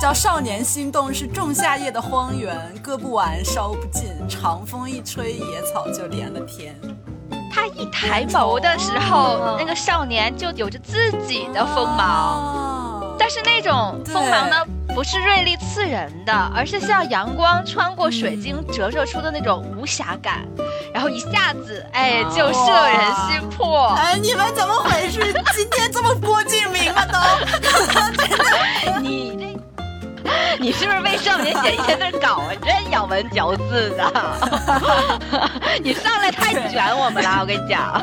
[0.00, 6.74] 叫《少年心动》，是仲夏夜的荒原，割不完，烧不尽，长风一吹，野草就连了天。
[7.52, 14.56] 他一抬眸的时候，那个少年就有着自己的锋芒，但是那种锋芒呢？
[14.94, 20.48] 不是锐利刺人的，而是像阳光穿过水晶折射出的那种无瑕感，
[20.94, 22.98] 然后一下子，哎，就摄人
[23.28, 23.88] 心魄。
[23.90, 25.20] 哎，你们怎么回事？
[25.54, 27.18] 今天这么郭敬明啊都？
[29.00, 29.49] 你这，
[30.60, 32.52] 你是不是为少年写一些字稿啊？
[32.62, 34.12] 真咬文嚼字的。
[35.82, 38.02] 你上来太卷我们了，我跟你讲。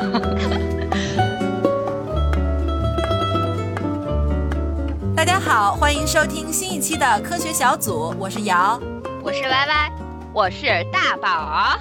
[5.14, 8.80] 大家好，欢迎收听新一期的科学小组，我是瑶，
[9.22, 9.92] 我是歪歪
[10.32, 11.78] 我是大宝。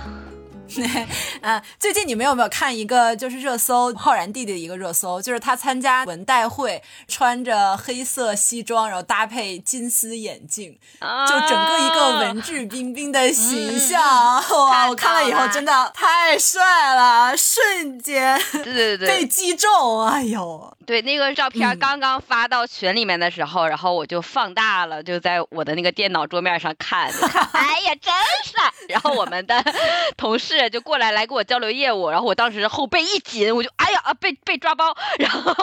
[1.41, 10.77] 啊， 最近你们有没有看一个就是热搜，浩然弟弟的一个热搜，就是他参加文代会，穿着黑色西装，然后搭配金丝眼镜，
[11.27, 14.01] 就整个一个文质彬彬的形象。
[14.01, 27.11] 哇，我看了以后真的太帅了，瞬间对对对 被击中，哎呦，对那个照片刚刚发到群里面的时候，然后我就放大了，就在我的那个电脑桌面上看，
[27.51, 28.13] 哎呀，真
[28.45, 28.71] 帅！
[28.87, 29.61] 然后我们的
[30.15, 30.69] 同事。
[30.69, 35.53] 就过来来跟我交流业务，然后我当时后背一紧，我就哎呀啊被被抓包，然后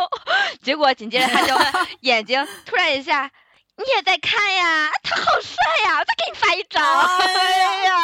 [0.63, 1.55] 结果紧接着他就
[2.01, 3.31] 眼睛突然一下，
[3.77, 4.91] 你也在看呀？
[5.03, 6.05] 他好帅呀！
[6.05, 7.97] 再给你发一张，哎呀，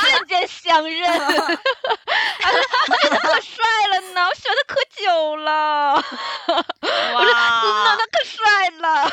[0.00, 1.06] 瞬间相认，
[2.40, 2.50] 他
[3.18, 9.10] 可帅了呢，我喜欢他可久了，我说那他可帅了。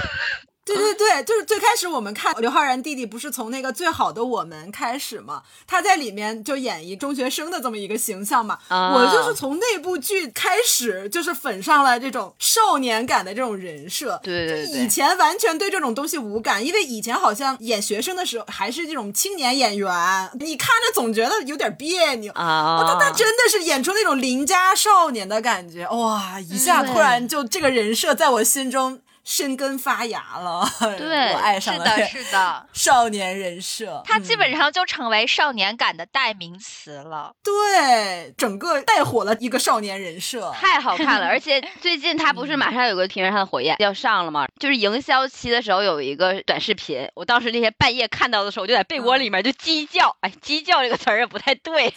[0.66, 14.18] 对对对，就是最开始我们看刘昊然弟弟不是从那个最好的我们开始嘛，他在里面就演绎中学生的这么一个形象嘛，我就是从那部剧开始就是粉上了这种少年感的这种人设。
[14.23, 19.92] 对对对，以前完全对这种东西无感，因为以前好像演学生的时候还是这种青年演员，
[20.40, 22.85] 你看着总觉得有点别扭啊。
[22.88, 29.02] 他他真的是演出那种邻家少年的感觉，哇，一下突然就这个人设在我心中。
[29.25, 30.63] 生根发芽了，
[30.97, 37.34] 对， 我爱上了，是的，是的， 少年人设，他基本上就成为少年感的代名词了。
[37.44, 41.25] 对，整个带火了一个少年人设，太好看了。
[41.28, 44.46] 而且最近他不是马上有个《平原上的火焰》要上了吗？
[44.59, 51.90] 就是营销期的时候有一个短视频，我当时那天半夜看到的时候，我就在被窝里面就鸡叫，哎，鸡叫这个词儿也不太对，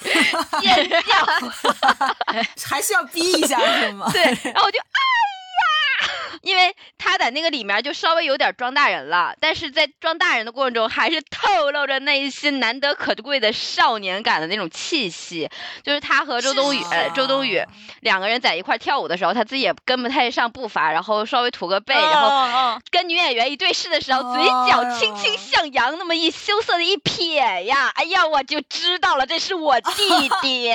[0.63, 1.27] 尖叫，
[2.65, 4.11] 还是要逼一下是吗？
[4.11, 4.97] 对，然后我就啊。
[6.43, 15.49] 因为他在那个里面就稍微有点装大人了，但是在装大人的过程中，还是透露着内心难得可贵的少年感的那种气息。
[15.83, 16.81] 就是他和周冬雨，
[17.15, 17.63] 周冬雨
[18.01, 30.73] 两个人在一块跳舞的时候，他自己也跟不太上步伐，然后稍微驼个背，然后跟女演员一对视的时候，嘴角轻轻向扬，那么一羞涩的一撇呀，哎呀，我就知道了，这是我弟弟。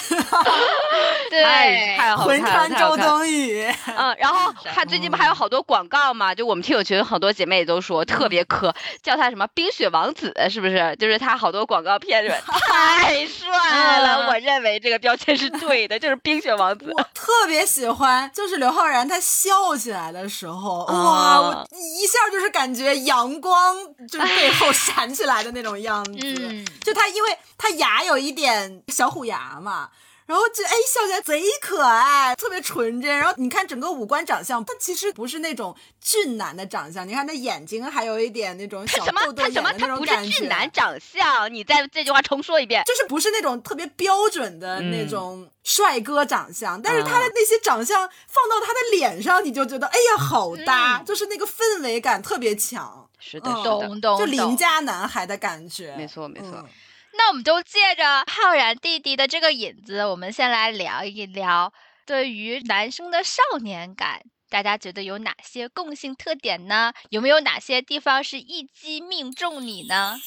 [1.30, 3.66] 对，太好看了，魂穿周冬雨。
[3.96, 4.29] 嗯，然后
[4.74, 6.34] 他最近不还有好多广告嘛？
[6.34, 10.96] 就我们听友群好多姐妹也都说特别磕，叫他什么冰雪王子，是不是？
[10.98, 12.28] 就是他好多广告片里
[12.68, 16.92] 太 帅了，我认为这个标签是对的，就是冰雪王子。
[16.96, 23.76] 我 特别喜欢，就是刘昊然他笑起来的时候，哇，我一下就是感觉阳光
[24.08, 26.12] 就是背后 闪起来的那种样子。
[26.20, 29.88] 嗯，就他因为他牙有一点小虎牙嘛。
[30.30, 33.18] 然后就哎笑起来贼可爱，特别纯真。
[33.18, 37.06] 然后你看整个五官长相，他其实不是那种俊男的长相。
[37.06, 40.14] 你看他眼睛还有一点那种小豆豆眼的那种感觉。
[40.14, 42.84] 他不是俊男长相，你再这句话重说一遍。
[42.86, 53.08] 就是不是那种特别标准的那种帅哥长相，但是他的那些长相放到他的脸上，你就觉得哎呀好搭，就是那个氛围感特别强。
[53.18, 55.92] 是的，懂懂，就邻家男孩的感觉。
[55.96, 56.64] 没错，没错。
[57.12, 61.72] 那我们就借着浩然弟弟的这个引子，我们先来聊一聊
[62.06, 66.92] 对于男生的少年感，大家觉得有哪些共性特点呢？
[67.10, 70.18] 有没有哪些地方是一击命中你呢？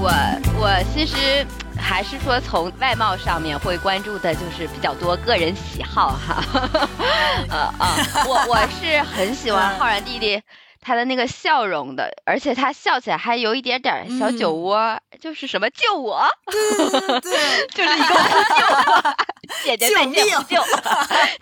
[0.00, 0.10] 我
[0.58, 1.46] 我其实。
[1.78, 6.42] 还是说从外貌上面会关注的，就是比较多个人喜好哈。
[7.50, 7.96] 呃啊，
[8.26, 10.40] 我我是很喜欢浩然弟弟
[10.80, 18.14] 他的那个笑容的，而且他笑起来还有一点点小酒窝，就是什么救我，对， 就是一个
[18.56, 18.64] 救
[19.64, 20.56] 姐姐救命救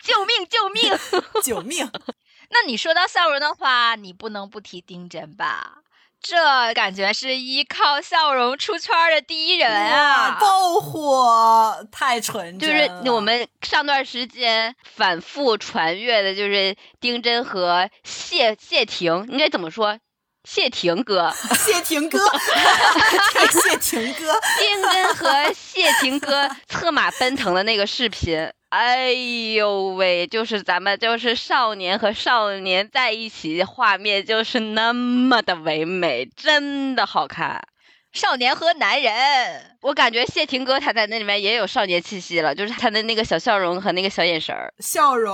[0.02, 0.98] 救命救命
[1.42, 1.90] 救命。
[2.50, 5.78] 那你说到笑容的话，你不能不提丁真吧？
[6.28, 10.38] 这感觉是依靠笑容出圈的第一人啊！
[10.40, 12.68] 爆火，太纯真。
[12.68, 20.00] 就是我们上段时间反复传阅的，就是丁真和谢谢霆，应该怎么说？
[20.46, 22.18] 谢霆哥，谢霆哥，
[23.50, 28.48] 谢霆哥，丁真和谢霆哥策马奔腾的那个视频。
[28.68, 37.60] 哎呦喂，就是咱们就是少年和少年在一起，画面就是那么的唯美，真的好看。
[38.12, 45.32] 少年和男人，我感觉谢霆哥他在那里面也有少年气息了，就是他的那个小笑容和那个小眼神儿，笑容，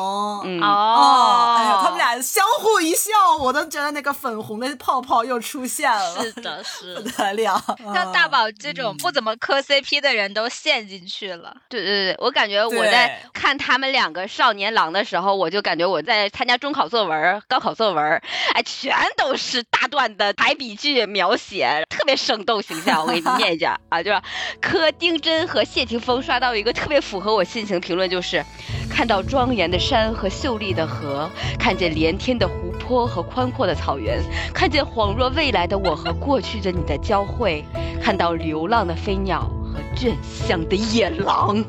[0.61, 3.11] 哦，哎呀，他们俩相互一笑，
[3.41, 7.65] 我都觉得那个粉红的泡泡又出现了，是的，是 不得了，
[7.95, 11.57] 像大宝这种不怎么磕 CP 的人都陷进去了。
[11.71, 18.05] 对对对，我感觉我在看他们两个少年郎的时候，我就感觉我在参加中考作文、高考作文，
[18.53, 22.61] 哎，全都是大段的排比句描写，特别生动。
[22.61, 24.21] 形象，我给你念一下啊，就是
[24.61, 28.45] 磕丁真和谢霆锋刷到一个特别符合我心情的评论，就是
[28.91, 34.23] 看到庄严的山和秀丽的河，看见连天的湖泊和宽阔的草原，
[34.53, 37.65] 看见恍若未来的我和过去的你的交汇，
[38.03, 41.65] 看到流浪的飞鸟和倦乡的野狼，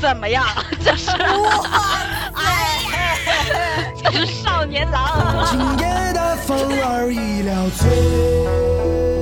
[0.00, 0.44] 怎么样？
[0.84, 1.66] 这是我，
[2.36, 2.80] 哎，
[4.02, 5.46] 这是少年郎。
[5.46, 9.13] 今夜的风儿已了醉。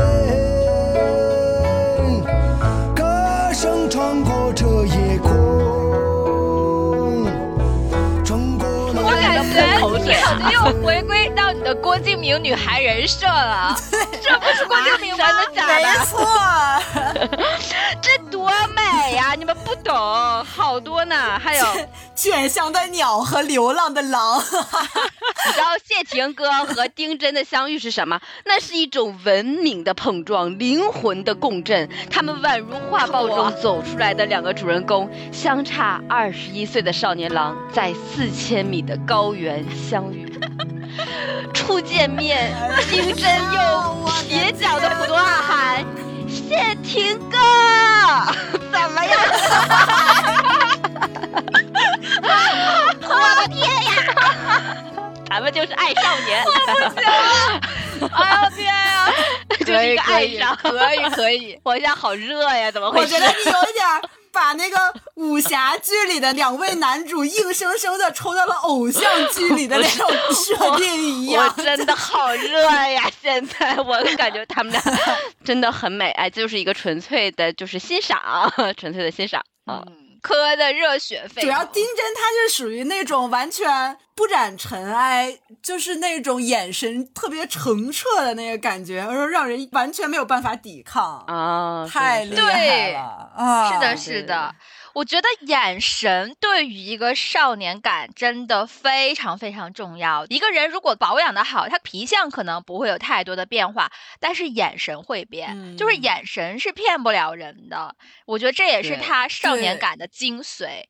[0.00, 0.02] 味，
[2.94, 3.02] 歌
[3.52, 5.30] 声穿过这夜空，
[8.96, 13.76] 我感觉你好像又回归到你的郭敬明女孩人设了，
[14.22, 15.72] 这不是郭敬明真的假的？
[15.74, 16.26] 没错，
[18.00, 19.34] 这多美呀！
[19.38, 19.94] 你们不懂，
[20.44, 21.64] 好多呢，还有。
[22.14, 24.38] 卷翔的鸟和流浪的狼，
[25.46, 28.20] 你知道谢霆哥和丁真的相遇是什么？
[28.44, 31.88] 那是一种文明的碰撞，灵魂的共振。
[32.10, 40.30] 他们宛如画报中走出来的两个主人公，相差二十一岁的少年郎，在四千米的高原相遇。
[41.54, 42.54] 初见面，
[42.90, 45.84] 丁真用蹩脚的普通话喊
[46.28, 47.38] ：“谢霆哥，
[48.72, 49.18] 怎么样？”
[53.06, 53.90] 我的天呀！
[55.28, 56.60] 咱们就是爱少年，我不
[56.94, 58.10] 行了！
[58.12, 58.68] 哎呀天呀！
[59.60, 61.58] 就是一个爱上，可以可以。
[61.64, 63.14] 我现在好热呀，怎么回事？
[63.14, 63.84] 我觉得你有一点
[64.34, 64.76] 把那个
[65.14, 69.02] 武侠剧里的两位男主硬生生的抽到了偶像
[69.32, 71.46] 剧里的那种设定一样。
[71.56, 72.60] 我真的好热
[72.90, 73.08] 呀！
[73.22, 74.82] 现在我感觉他们俩
[75.44, 79.82] 真的很美，哎，就是一个纯粹的，就是欣赏，纯粹的欣赏啊。
[80.24, 91.86] 磕的热血沸腾，主要丁真他是属于那种完全不染尘埃，就是那种眼神特别澄澈的那个感觉，而让人完全没有办法抵抗啊！
[91.86, 93.70] 太厉害了啊！
[93.70, 94.54] 是的，是的。
[94.94, 100.24] 我觉得眼神对于一个少年感真的非常非常重要。
[100.28, 107.96] 一个人如果保养的好，他皮相可能不会有太多的变化，但是眼神会变，就是眼神是骗不了人的。
[108.24, 110.84] 我觉得这也是他少年感的精髓。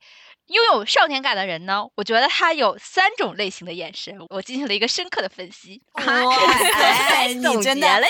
[0.49, 5.81] 拥有少年感的人呢，我觉得他有三种类型的眼神，我进行了一个深刻的分析。
[5.95, 6.05] 哇，
[7.27, 8.01] 你真的来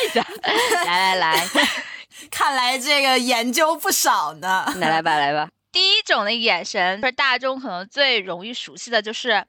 [0.85, 1.49] 来 来，
[2.33, 4.67] 看来这个研究不少呢。
[4.79, 5.49] 来来吧，来吧。
[5.75, 9.45] 第一种的眼神，就是大众可能最容易熟悉的就是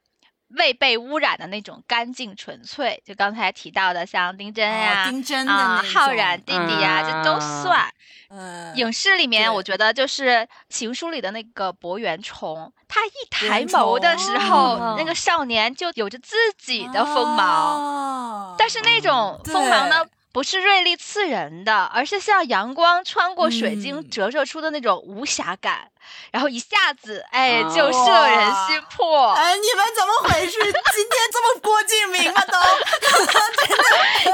[0.57, 2.99] 未被污染的那种干净纯粹。
[3.05, 7.87] 就刚才提到的，像丁真呀、丁真啊、浩然弟弟呀，这都算。
[8.29, 10.29] 嗯，影视里面，我觉得就是
[10.67, 18.55] 《情书》里的那个博元崇，他一抬眸的时候，那个少年就有着自己的锋芒。
[18.57, 20.03] 但是那种锋芒呢？
[20.35, 25.89] 不是锐利刺人的，而是像阳光穿过水晶折射出的那种无瑕感，
[26.29, 29.31] 然后一下子，哎，就摄人心魄。
[29.31, 30.51] 哎，你们怎么回事？
[30.51, 32.41] 今天这么郭敬明吗？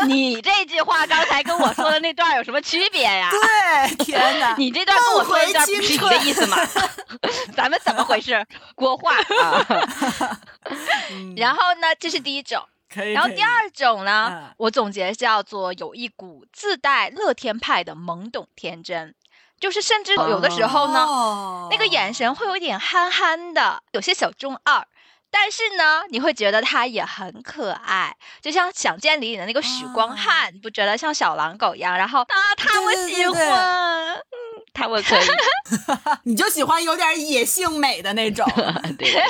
[0.02, 3.30] 都， 你这句话刚才跟我说的那段有什么区别呀？
[3.30, 6.58] 对，天哪，你这段跟我说的段不是一个意思吗？
[7.56, 8.44] 咱们怎么回事？
[8.74, 10.42] 国画啊。
[11.38, 12.60] 然后呢，这是第一种。
[13.14, 19.16] 然后第二种呢，我总结叫做有一股自带乐天派的懵懂天真，
[19.60, 24.86] 就是甚至有的时候呢，那个眼神会有点憨憨的，有些小中二，
[25.30, 31.98] 但是呢，你会觉得他也很可爱，就像《想见你》里的那个许光汉，你不觉得像小狼狗一样？
[31.98, 34.22] 然后啊，他我喜欢，
[34.74, 35.28] 他会可以
[36.24, 38.46] 你就喜欢有点野性美的那种。
[38.98, 39.24] 对。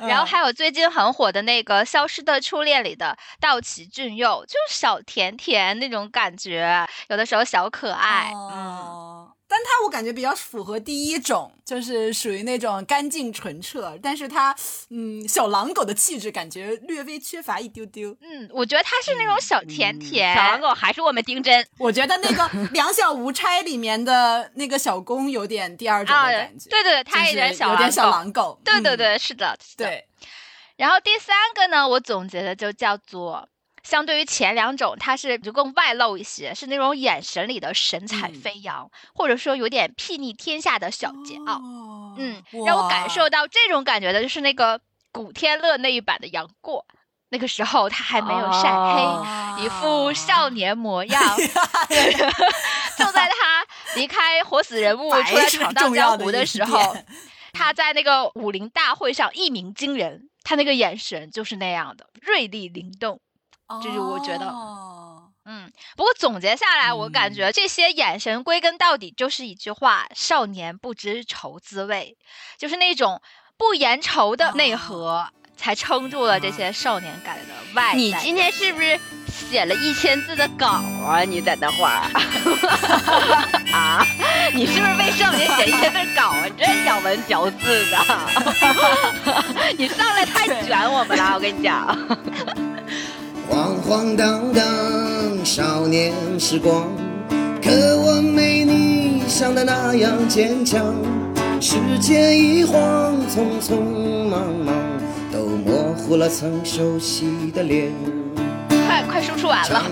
[0.00, 8.30] 然后还有最近很火的那个《消失的初恋》里的道奇俊佑，就是小甜甜那种感觉，有的时候小可爱。
[8.32, 9.17] 哦。
[9.58, 14.54] 但他我感觉比较符合第一种，就是属于那种干净纯澈，但是他
[14.90, 18.16] 嗯小狼狗的气质感觉略微缺乏一丢丢。
[18.20, 20.32] 嗯，我觉得他是那种小甜甜。
[20.36, 21.66] 小狼狗还是我们丁真。
[21.76, 26.70] 我觉得那个《两小无猜》里面的那个小公有点第二种的感觉。
[26.70, 28.60] 对对对，他有点小有点小狼狗。
[28.62, 30.06] 对对对，是的，对。
[30.76, 33.48] 然后第三个呢，我总结的就叫做。
[33.88, 41.58] 相对于前两种，它是就更外露一些，是那种眼神里的神采飞扬，或者说有点睥睨天下的小桀骜。
[42.18, 44.78] 嗯，让我感受到这种感觉的就是那个
[45.10, 46.84] 古天乐那一版的杨过，
[47.30, 51.36] 那个时候他还没有晒黑，一副少年模样。
[52.98, 53.66] 就在他
[53.96, 56.94] 离开活死人物出来闯荡江湖的时候，
[57.54, 63.18] 他在那个武林大会上一鸣惊人，他那个眼神就是那样的锐利灵动。
[63.82, 64.46] 就是我觉得，
[65.44, 72.16] 嗯，不过总结下来，我感觉这些眼神归根到底就是一句话：少年不知愁滋味，
[72.58, 73.20] 就是那种
[73.56, 78.98] 不言愁的内核，才撑住了这些少年感的外你今天是不是
[79.28, 80.66] 写了一千字的稿
[81.06, 81.20] 啊？
[81.20, 82.08] 你在那画
[83.72, 84.06] 啊？
[84.54, 86.48] 你是不是为少年写一千字稿啊？
[86.58, 87.98] 真咬文嚼字的，
[89.76, 91.96] 你上来太卷我们了，我跟你讲。
[93.48, 94.64] 晃晃荡荡
[95.44, 96.84] 少年时光，
[97.62, 100.94] 可我没你想的那样坚强。
[101.60, 104.74] 时间一晃，匆匆忙忙，
[105.32, 107.90] 都模糊了曾熟悉的脸。
[109.06, 109.82] 快输出完了，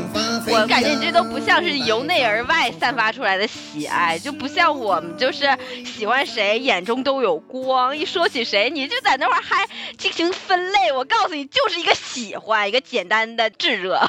[0.48, 10.92] 我感觉你这都不像是由内而外散发出来的喜爱，就不像我们就是喜欢谁眼中都有光，一说起谁你就在那块还进行分类。
[10.92, 14.00] 我告诉你，就是一个喜欢，一个简单的炙热。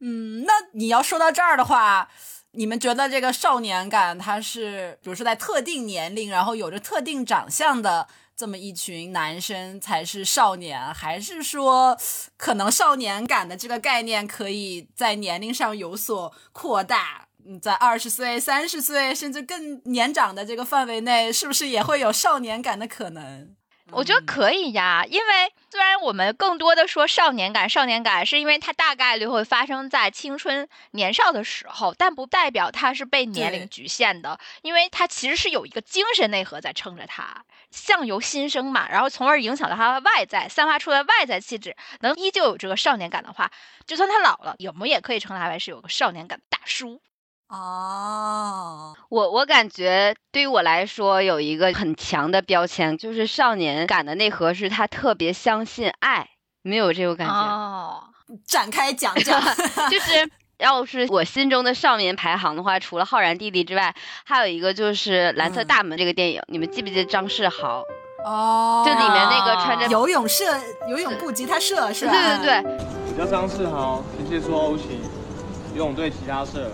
[0.00, 2.08] 嗯，那你要说到这儿的话，
[2.52, 8.06] 你们觉得这个少年感，它是比如说在特定年龄，然后有着特定长相的？
[8.36, 11.96] 这么一群男生才是少年，还是说
[12.36, 17.28] 可能少年感的这个概念可以在年龄上有所扩大？
[17.46, 23.54] 嗯，在二十岁、三十岁甚至更年长的这个范围内，是不是也会有少年感的可能？
[23.90, 43.50] 我觉得可以呀，因为虽然我们更多的说少年感，少年感是因为它大概率会发生在青春年少的时候，但不代表它是被年龄局限的，因为它其实是有一个精神内核在撑着它，相由心生嘛，然后从而影响到他的外在，散发出来外在气质，能依旧有这个少年感的话，
[43.86, 47.00] 就算他老了，我们也可以称他为是有个少年感大叔。
[47.54, 56.30] 哦，我我感觉对于我来说有一个很强的标签，就是少年感的内核是他特别相信爱，
[56.62, 57.34] 没有这种感觉。
[57.34, 58.02] 哦，
[58.44, 59.40] 展开讲讲，
[59.88, 63.94] 就是要是我心中的少年排行的话，除了浩然弟弟之外，
[64.24, 67.84] 还有一个就是《蓝色大门》这个电影，你们记不记得张世豪？
[68.24, 70.44] 哦，就里面那个穿着游泳社
[70.88, 72.12] 游泳部吉他社是吧？
[72.12, 72.78] 对对对，
[73.12, 75.00] 我叫张世豪，天蝎座 O 型，
[75.74, 76.72] 游泳队吉他社。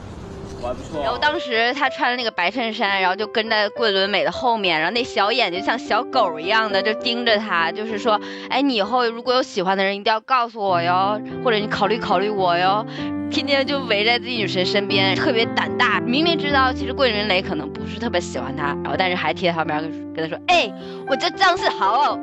[1.03, 12.85] 然后当时他穿了那个白衬衫，然后就跟在桂纶镁的后面，然后那小眼睛像小狗一样的就盯着他，就是说，哎，你以后如果有喜欢的人，一定要告诉我哟，或者你考虑考虑我哟。
[13.31, 16.01] 天天就围在自己女神身边，特别胆大。
[16.01, 19.81] 明明知道其实桂纶镁可能不是特别喜欢他，然后但是还贴在旁边
[20.13, 20.69] 跟他说：“哎，
[21.11, 22.17] 我叫张世豪，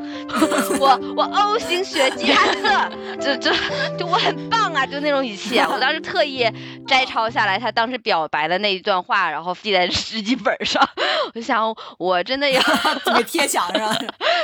[0.80, 2.90] 我我 O 型血吉他色，
[3.20, 3.52] 就就
[4.00, 5.68] 就我很棒啊，就那种语气啊。
[5.70, 6.50] 我当时特意
[6.88, 10.82] 摘抄下来他当时表白的那一段话，然后记在日记本上。
[11.36, 12.62] 我想我真的要
[13.14, 13.94] 没贴墙上，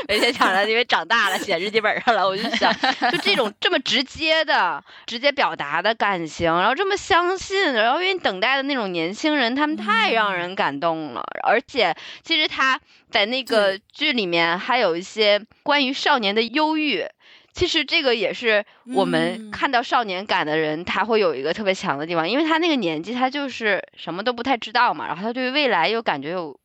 [0.10, 2.28] 没贴墙上，因为长大了写日记本上了。
[2.28, 2.70] 我就想，
[3.10, 6.54] 就这种这么直接的、直接表达的感情。
[6.54, 11.24] 然后这么相信，然后愿意等待的那种年轻人，他们太让人感动了。
[11.44, 12.78] 而且，其实他
[13.14, 17.06] 在那个剧里面还有一些关于少年的忧郁。
[17.54, 18.66] 其实这个也是
[18.96, 26.60] 我们看到少年感的人，他会有一个特别强的地方，因为他那个年纪，他就是什么都不太知道嘛，然后他对未来又感觉有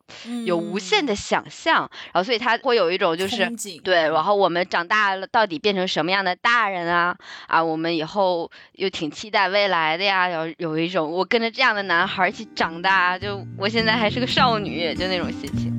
[0.46, 3.52] 有无限的想象，然后所以他会有一种就是
[3.84, 7.14] 对，然后我们长大了到底变成什么样的大人啊？
[7.48, 15.77] 啊，我们以后又挺期待未来的呀，有有一种我跟着这样的男孩一起长大，就我现在还是个少女，就那种心情。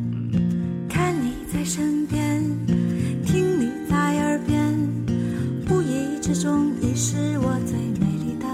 [1.70, 1.86] 看
[3.60, 4.74] 你在耳边。
[5.70, 8.48] 无意之中你是我最美丽的。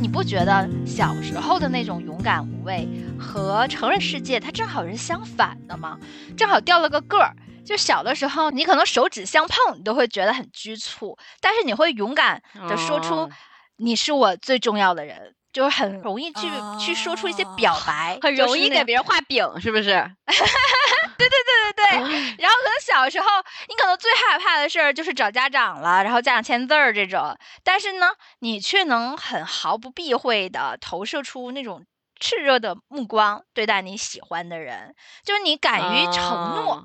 [0.00, 5.96] 你不觉得小时候的那种勇敢无畏和成人世界它正好是相反的吗，
[6.36, 7.36] 正好掉了个个儿。
[7.64, 13.30] 就小的时候，你可能手指相碰，你都会觉得很局促，但是你会勇敢的说出
[13.76, 16.48] 你是我最重要的人，就是很容易去
[16.80, 20.10] 去说出一些表白， 很容易给别人画饼，是不是？
[21.18, 22.36] 对对对对对。
[22.38, 23.26] 然后可能小时候，
[23.68, 31.84] 你可能最害怕的事儿就是找家长了，然后家长签字儿这种，但是呢，你却能很毫不避讳的投射出那种
[32.20, 34.94] 炽热的目光对待你喜欢的人，
[35.24, 36.84] 就是你敢于承诺。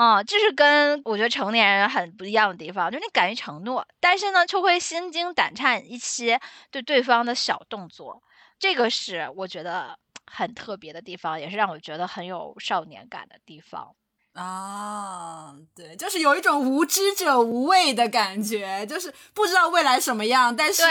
[0.00, 8.22] 嗯，这是跟我觉得成年人很不一样的地方，就是你敢于承诺，但是呢，就会心惊胆颤一些对对方的小动作，
[8.60, 9.98] 这个是我觉得
[10.30, 13.94] 很特别的地方，也是让我觉得很有少年感的地方
[14.34, 15.56] 啊。
[15.74, 20.82] 对，就是有一种无知者无畏的感觉，就是不知道未来什么样，但是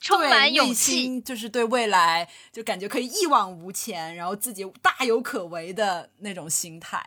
[0.00, 7.04] 充满勇气，就是对未来就感觉可以一往无前，然后自己大有可为的那种心态。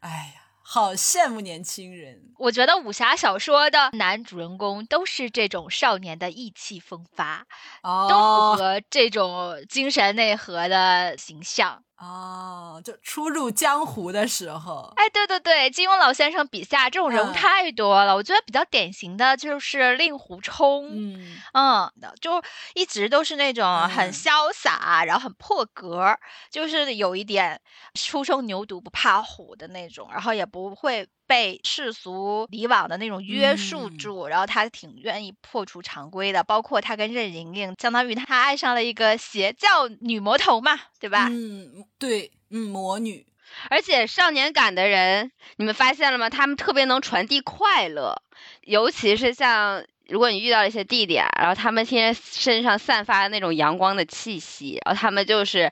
[0.00, 0.39] 哎呀。
[0.72, 2.32] 好羡慕年轻人！
[2.38, 7.44] 我觉得武侠小说的男主人公都是这种少年的意气风发，
[7.82, 11.82] 都符合这种精神内核的形象。
[12.00, 18.16] 哦，就初入江湖的时候，哎，对对对，金庸老先生笔下这种人物太多了。
[18.16, 22.42] 我觉得比较典型的就是令狐冲，嗯嗯，就
[22.74, 26.16] 一直都是那种很潇洒，然后很破格，
[26.50, 27.60] 就是有一点
[27.92, 31.06] 初生牛犊不怕虎的那种，然后也不会。
[31.30, 36.42] 被世俗以往的那种约束住，然后他挺愿意破除常规的。
[36.42, 41.28] 包括他跟任盈盈，相当于他爱上了一个邪教女魔头嘛，对吧？
[41.30, 43.24] 嗯，对，嗯，魔女。
[43.68, 46.28] 而且少年感的人，你们发现了吗？
[46.28, 48.20] 他们特别能传递快乐，
[48.62, 55.70] 尤其是像如果你遇到一些弟弟啊，然后他们天天身上散发的那种阳光的气息，然后他们就是。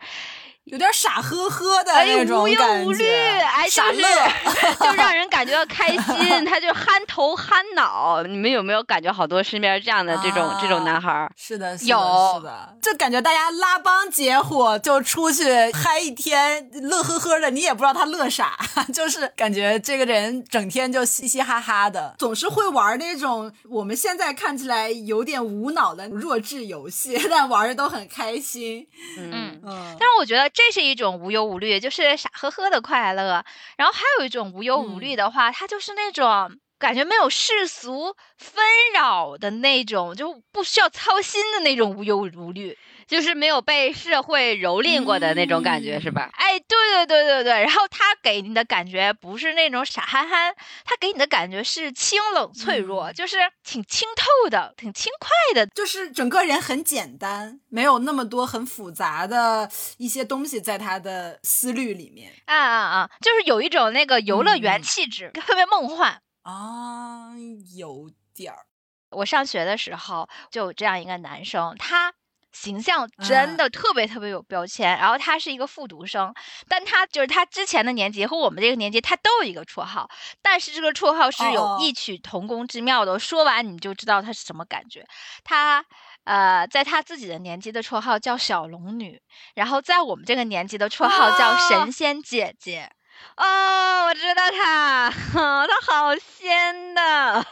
[0.71, 4.03] 有点傻呵呵的那种无忧无虑，哎，傻乐，
[4.81, 6.45] 就让人感觉到开心。
[6.45, 11.31] 他就憨头憨脑，你们有没有感觉好多身边这样的这种这种男孩？
[11.37, 18.59] 是的，有，是的，就感觉大家拉帮结伙就出去嗨一天，乐呵呵的，你也不知道他乐啥，
[18.93, 28.87] 就是感觉这个人整天就嘻嘻哈哈的，总是会玩那种我们现在看起来有点无脑的弱智游戏， 但玩的都很开心。
[29.17, 30.49] 嗯嗯，但是我觉得。
[30.59, 33.45] 这是一种无忧无虑，就是傻呵呵的快乐。
[33.77, 42.77] 然后还有一种无忧无虑的话，它就是那种感觉没有世俗纷扰的那种，就不需要操心的那种无忧无虑。
[43.09, 46.31] 就是没有被社会蹂躏过的那种感觉，是吧？
[46.35, 47.53] 哎，对对对对对。
[47.63, 62.31] 然后他给你的感觉不是那种傻憨憨，他给你的感觉是清冷脆弱，就是挺清透的，挺轻快的，就是整个人很简单，没有那么多很复杂的一些东西在他的思虑里面。
[62.45, 63.11] 啊啊啊！
[63.23, 67.31] 就是有一种那个游乐园气质，特别梦幻啊，
[67.75, 68.67] 有点儿。
[69.11, 72.13] 我上学的时候就有这样一个男生，他。
[72.53, 76.33] 形象真的特别特别有标签，然后他是一个复读生，
[76.69, 80.09] 但他就是他之前的年级和我们这个年级他都有一个绰号，
[80.43, 83.19] 但是这个绰号是有异曲同工之妙的。
[83.19, 85.07] 说完你就知道他是什么感觉。
[85.45, 85.85] 他
[86.25, 89.21] 呃，在他自己的年级的绰号叫小龙女，
[89.55, 92.91] 然后在我们这个年级的绰号叫神仙姐姐。
[93.37, 97.45] 哦，我知道他， 他好仙的。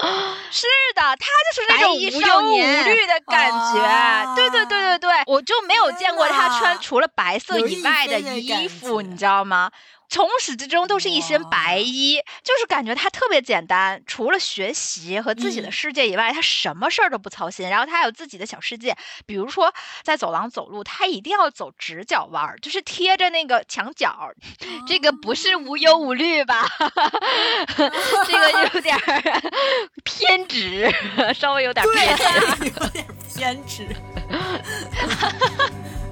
[0.50, 4.34] 是的，他就是那种无忧无虑的感觉。
[4.34, 9.70] 对对对对对，我就没有见过他穿除了白色以外的衣服，你知道吗？
[10.10, 17.68] 从始至终都是一身白衣，就是感觉他特别简单，除了学习和自己的世界以外，他什么事儿都不操心。
[17.70, 24.32] 然后他还有自己的小世界，比如说在走廊走路，他一定要走直角弯儿，就是贴着那个墙角。
[24.86, 26.66] 这个不是无忧无虑吧？
[28.26, 28.98] 这个有点
[30.02, 30.92] 偏执，
[31.32, 32.24] 稍微有点偏执，
[32.66, 33.86] 有点偏执。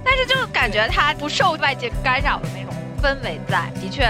[0.05, 2.78] 但是就感觉他不受外界干扰的那种。
[3.03, 4.03] 氛围在，的确，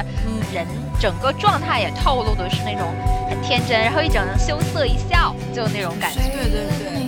[0.53, 0.67] 人
[1.01, 2.93] 整个状态也透露的是那种
[3.29, 6.21] 很天真，然后一整羞涩一笑，就那种感觉。
[6.21, 7.08] 对对对。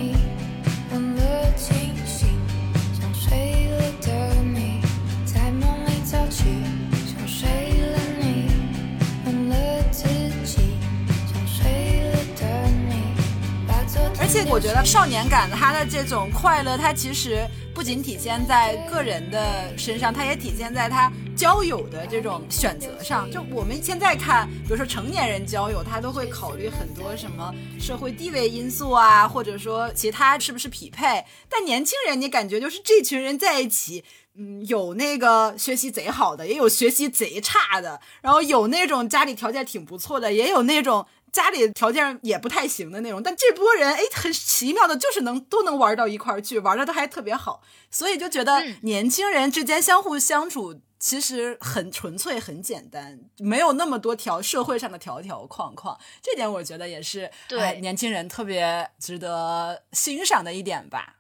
[14.30, 21.10] 而且我觉得少年感，他的这种快乐，他其实不仅体现在个人的身上，他也体现在他。
[21.36, 31.24] 交友的这种选择上，就我们现在看，比如说成年人交友，他都会考虑很多什么社会地位因素啊，或者说其他是不是匹配。
[31.48, 34.04] 但年轻人，你感觉就是这群人在一起，
[34.36, 41.06] 嗯，有那个学习贼好的，也有学习贼差的，然后有那种家里条件挺不错的，也有那种。
[41.32, 55.98] 家里条件也不太行的那种，但这波人哎，很奇妙的，就是能都能玩到一块儿去，玩的都还特别好，所以就觉得年轻人之间相互相处其实很纯粹、很简单，没有那么多条社会上的条条框框。
[56.20, 61.16] 这点我觉得也是对年轻人特别值得欣赏的一点吧。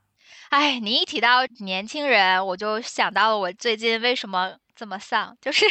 [0.50, 5.64] 哎，你一提到年轻人，我就想到了我最近为什么这么丧，就是。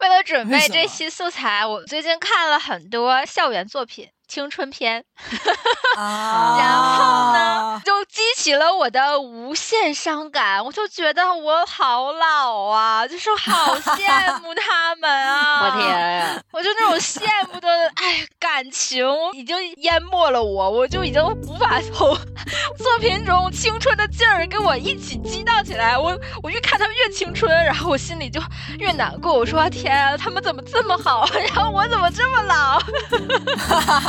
[0.00, 4.10] 为了准备这期素材，我最近看了很多校园作品。
[4.28, 5.04] 青春片，
[5.96, 10.64] 然后呢，就激起了我的无限伤感。
[10.64, 15.60] 我就觉得我好老啊，就是好羡慕他们啊！
[15.62, 22.16] 我天，我就那种羡慕的，哎，感情已经淹没了我，我就已经无法从
[22.76, 25.96] 作品中青春的劲儿跟我一起激荡起来。
[25.96, 28.40] 我我越看他们越青春，然后我心里就
[28.78, 29.32] 越难过。
[29.32, 31.26] 我说天，他们怎么这么好？
[31.54, 32.80] 然后我怎么这么老？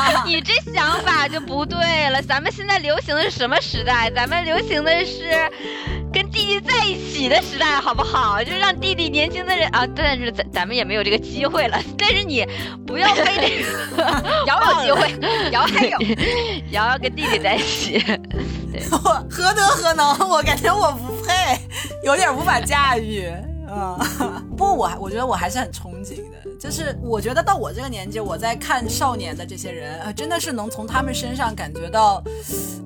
[0.26, 2.22] 你这想法就不对了。
[2.22, 4.10] 咱们现在流行的是什么时代？
[4.12, 5.50] 咱们流行的是
[6.14, 8.44] 跟弟弟在一起的时代，好不好？
[8.44, 11.80] 就让弟弟年轻的人啊，但是咱咱们也没有这个机会了。
[11.98, 12.48] 但是你
[12.86, 13.66] 不要非得
[14.48, 15.98] 瑶有机会，瑶还有
[16.72, 18.04] 瑶要跟弟弟在一起，
[18.92, 20.30] 我何德何能？
[20.30, 21.60] 我感觉我不配，
[22.04, 23.32] 有点无法驾驭。
[23.70, 24.00] 啊，
[24.50, 32.22] 不过我我觉得我还是很憧憬的，就是我觉得到我这个年纪，我在看少年的这些人，呃，真的是能从他们身上感觉到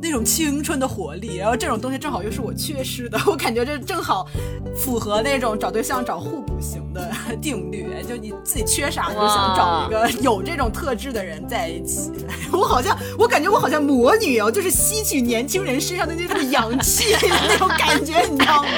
[0.01, 4.27] 那种青春的活力，然后这种东西正好又是我缺失的，我感觉这正好
[4.75, 12.11] 符合那种找对象找互补型的 定律，就你自己缺啥，你就想找一个有这种特质的人在一起。
[12.51, 18.69] 我好像，我感觉我好像魔女哦，就是吸取年轻人身上的那种氧气那种感觉，你知道吗？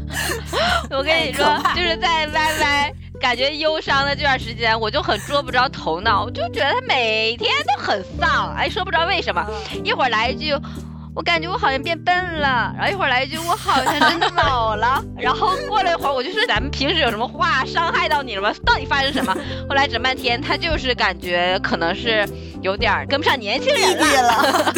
[0.90, 9.44] 我跟你说，就是在 YY 感觉忧伤的这段时间，我就很捉不着头脑，我就觉得他每天都很丧，哎，说不知道为什么，
[9.82, 10.54] 一会儿来一句，
[11.14, 18.52] 我感觉我好像变笨了，然后一会儿来一句，我好像真的老了，然后过了一会儿，我就说咱们平时有什么话伤害到你了吗？
[18.66, 19.32] 到底发生什么？
[19.68, 22.28] 后来整半天，他就是感觉可能是
[22.62, 24.74] 有点跟不上年轻人了。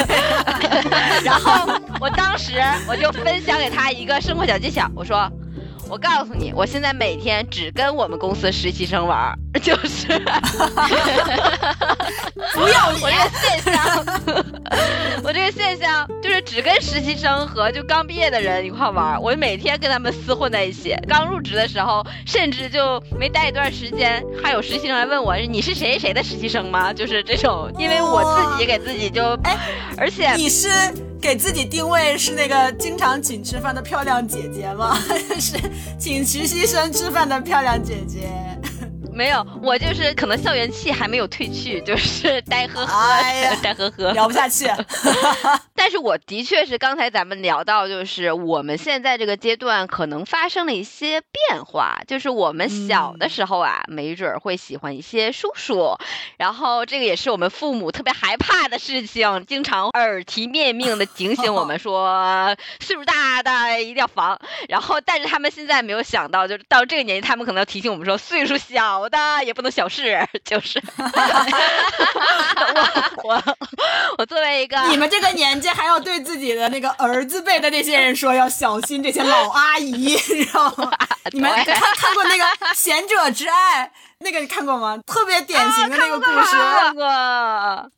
[1.24, 2.52] 然后我当时
[2.86, 5.30] 我就分享给他一个生活小技巧，我说。
[5.88, 10.06] 我告诉你，我现在每天只跟我们公司实习生玩， 就是
[12.54, 14.04] 不要我这个现象，
[15.22, 20.94] 我这个现象就是只跟实习生和就刚毕业的人一块玩，我每天跟他们厮混在一起。
[21.08, 26.92] 刚入职的时候，甚至就没待一段时间，还有实习生来问我，你是谁谁的实习生吗？
[26.92, 29.56] 就是这种，因为我自己给自己就哎，
[29.96, 30.68] 而且你是。
[31.20, 34.98] 给自己定位是那个经常请吃饭的漂亮姐姐吗？
[35.40, 35.58] 是
[35.98, 38.28] 请实习生吃饭的漂亮姐姐。
[39.16, 43.22] 没有，我就是可能校园气还没有褪去，就是呆呵呵，
[43.62, 44.66] 呆呵呵，聊不下去。
[45.74, 55.96] 但是我的确是刚才咱们聊到，就是我们现在这个阶段可能发生了一些变化，就是我们小的时候啊，没准儿会喜欢一些叔叔，
[56.36, 64.38] 然后这个也是我们父母特别害怕的事情，经常耳提面命的警醒我们 说，岁数大的一定要防。
[64.68, 69.05] 然后，但是他们现在没有想到，就是到这个年纪，他们可能要提醒我们说，岁数小。
[69.08, 70.82] 的也不能小视，就是
[73.22, 73.42] 我我
[74.18, 80.90] 我作为一个你们这个年纪还要对自己的那个儿子辈的那些人说要小心这些老阿姨，你知道吗？
[81.32, 83.84] 你们看看过那个《贤者之爱》
[84.20, 84.96] 那个你看过吗？
[85.06, 86.56] 特别典型的那个故事。
[86.56, 87.04] 看过。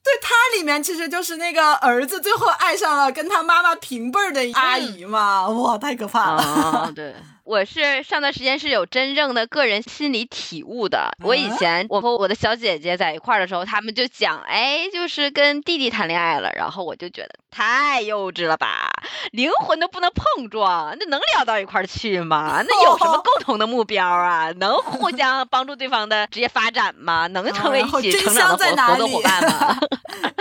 [0.03, 6.91] 对，它里面其实就是那个儿子最后爱上了跟他妈妈平辈的阿姨嘛，哇，太可怕了。
[6.95, 7.15] 对。
[7.49, 11.17] 我是上段时间是有真正的个人心理体悟的。
[11.25, 18.91] 我以前我和我的小姐姐在一块儿的时候，他们就讲，哎，就是跟弟弟谈恋爱了，然后我就觉得太幼稚了吧，
[19.33, 22.63] 灵魂都不能碰撞，那能聊到一块儿去吗？
[22.69, 24.51] 那有什么共同的目标啊？
[24.57, 27.27] 能互相帮助对方的职业发展吗？
[27.29, 29.79] 能成为一起成长的合合作伙伴吗？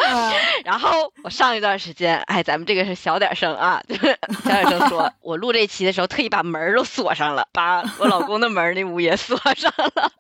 [0.64, 3.82] 然后我上一段时间，哎，咱们这个是小点声啊，
[4.44, 6.84] 小点声说，我录这期的时候特意把门都。
[6.88, 10.12] 锁上了，把我老公的门那屋也锁上了，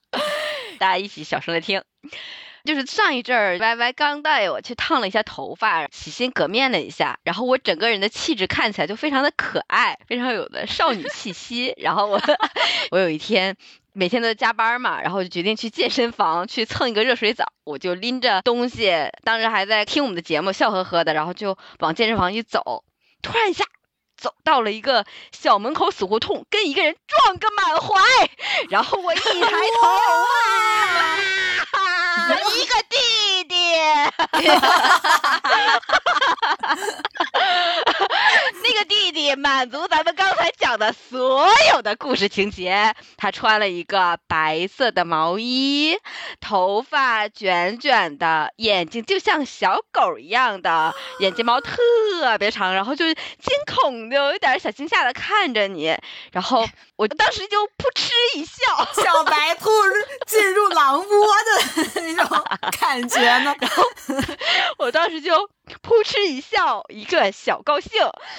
[0.78, 1.82] 大家一起小声的听。
[2.67, 11.73] 就是上一阵儿，Y Y 刚带我去烫了一下头发，洗心革面了一下，然后我整个人的气质看起来就非常的可爱，非常有的少女气息。
[11.77, 12.21] 然后我，
[12.91, 13.56] 我有一天
[13.93, 18.91] 每天都在加班嘛，然后就决定去健身房去蹭一个热水澡，我就拎着东西，
[19.23, 22.84] 当时还在听我们的节目，笑呵呵的，然后就往健身房一走，
[23.21, 23.63] 突然一下。
[24.19, 28.01] 走到了一个小门口死胡同，跟一个人撞个满怀，
[28.67, 31.17] 然后我一抬头， 哇，
[32.58, 33.56] 一个弟弟。
[34.28, 35.00] 哈哈
[35.40, 36.78] 哈
[38.63, 45.98] 那个弟弟满足咱们刚才讲的所有的故事情节，他穿了一个白色的毛衣，
[46.40, 51.72] 头发卷卷的，眼睛就像小狗一样的，眼睫毛特
[52.38, 53.24] 别长，然后就惊
[53.66, 55.98] 恐的有点小惊吓的看着你，
[56.32, 59.69] 然后我当时就扑哧一笑， 小白兔
[60.25, 62.43] 进入狼窝的那种
[62.79, 63.83] 感觉呢， 然后
[64.77, 65.49] 我当时就。
[65.81, 67.91] 扑哧一笑，一个小高兴，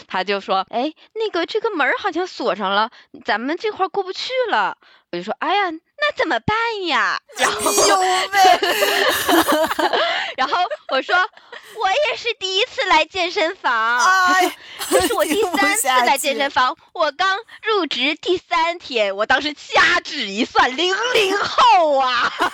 [0.08, 2.90] 他就说：“哎，那个这个门好像锁上了，
[3.26, 4.78] 咱们这块过不去了。”
[5.10, 6.54] 我就说：“哎呀，那怎么办
[6.86, 7.72] 呀？” 然后，
[10.36, 10.58] 然后
[10.90, 11.16] 我说
[11.80, 14.50] ：“我也是第一次来健身房。”他说
[14.90, 22.30] ：“这是我第三次来健身房，我刚入职第三天。”我当时掐指一算，零零后啊！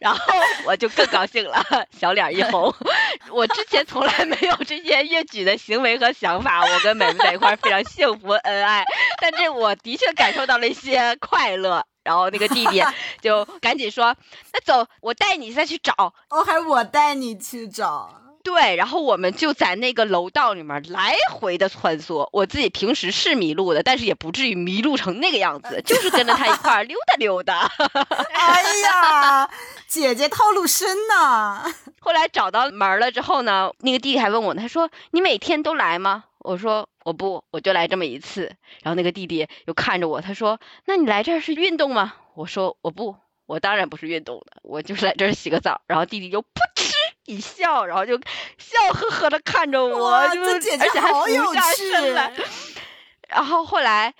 [0.00, 0.20] 然后
[0.64, 1.62] 我就更高兴了，
[1.98, 2.74] 小脸一红。
[3.30, 8.84] 我之前从来没有这些越举的行为和想法，我跟美美在一块非常幸福恩爱。
[9.20, 11.84] 但这我的确感受到了一些快乐。
[12.02, 12.82] 然后那个弟弟
[13.20, 14.16] 就赶紧说
[14.54, 15.92] ：“那走，我带你再去找。”
[16.30, 18.10] 哦，还我带你去找。
[18.42, 22.28] 对，然后我们就在那个楼道里面来回的穿梭。
[22.32, 27.70] 我自己平时是迷路的，但是也不至于迷路成那个样子，就是跟着他一块儿溜达溜达。
[28.32, 29.50] 哎呀，
[29.86, 31.64] 姐姐套路深呐！
[32.00, 46.94] 后来找到门了之后呢，那个弟弟还问我，他说：“你每天都来吗？”我说：“我不，我就来这么一次。”然后那个弟弟又看着我，他说：“那你来这儿是运动吗？”我说：“我不，我当然不是运动的，我就是来这儿洗个澡。”然后弟弟就噗嗤。
[47.30, 48.18] 一笑，然后就
[48.58, 52.32] 笑呵呵的看着我，就而且还俯下身来。
[53.28, 54.12] 然后后来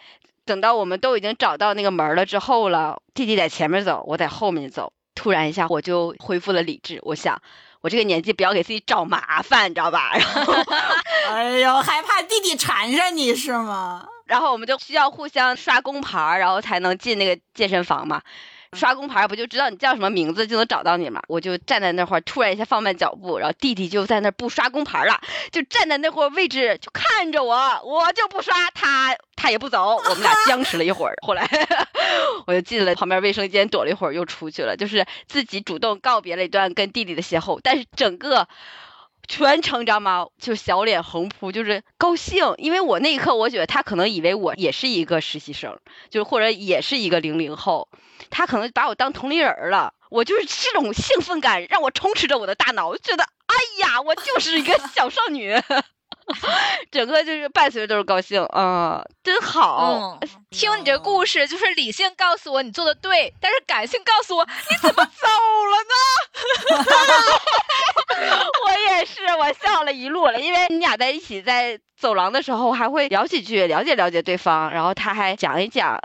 [0.45, 4.93] 等到我们都已经找到那个门了之后了，弟弟在前面走，我在后面走。
[5.15, 6.99] 突然一下，我就恢复了理智。
[7.03, 7.43] 我想，
[7.83, 10.13] 我这个年纪不要给自己找麻烦，你知道吧？
[10.17, 10.55] 然后，
[11.29, 14.07] 哎呦，害怕弟弟缠上你是吗？
[14.25, 18.23] 然后我们就需要互相刷工牌，然后才能进那个健身房嘛。
[18.77, 21.21] 刷工牌不就知道你叫什么名字就能找到你吗？
[21.27, 31.17] 我就站在那会儿，突然一下放慢脚步，然后弟弟就在那不刷工牌了，就站在那会儿位置就看着我，我就不刷，他他也不走，我们俩僵持了一会儿。
[31.27, 31.49] 后来
[32.47, 38.47] 我就进了旁边卫生间躲了一会儿，又出去了，就是自己主动告别了一段跟弟弟的邂逅，但是整个。
[39.31, 40.27] 全程知道吗？
[40.41, 45.79] 就小脸横扑，就是高兴，因为我那一刻我觉得他可能以为我也是一个实习生，
[46.11, 47.89] 就或者也是一个零零后，
[48.29, 49.95] 他可能把我当同龄人了。
[50.11, 55.57] 我就是这种兴奋感让我充斥着我的大脑，觉得哎呀，我就是一个小少女。
[56.93, 60.17] 整个就是伴随着都是高兴啊，真好！
[60.51, 65.95] 听你这故事，就是理性告诉我你做的对，但是感性告诉我你怎么走了呢？
[69.05, 75.99] 是，我笑了一路了，因为你俩在一起在走廊的时候还会聊几句，了解了解对方，然后他还讲一讲。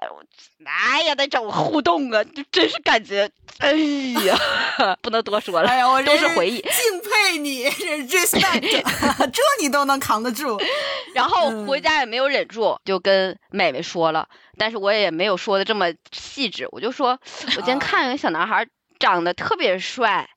[0.66, 3.30] 哎呀，那种互动啊，就真是感觉，
[3.60, 4.36] 哎呀，
[5.00, 8.82] 不能多说了，哎呀，我都是回忆，敬佩你，respect，
[9.32, 10.60] 这你都能扛得住。
[11.14, 14.28] 然后回家也没有忍住，就跟妹妹说了，
[14.58, 18.66] 但是我也没有说的这么细致，我就说，我今天看一个小男孩，
[18.98, 20.28] 长得特别帅。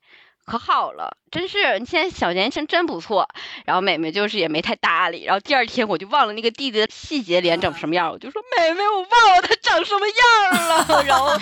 [0.49, 3.29] 可好了，真是你现在小年轻真不错。
[3.67, 5.25] 然后妹妹就是也没太搭理。
[5.25, 10.27] 然后第二天我就忘了那个弟弟的细节脸长什么样，我就说妹妹，我忘了他长什么样
[10.69, 11.05] 了。
[11.07, 11.39] 然后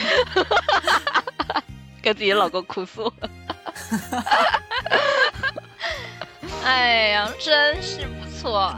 [2.02, 3.12] 跟自己老公哭诉。
[6.64, 8.74] 哎呀，真是不错。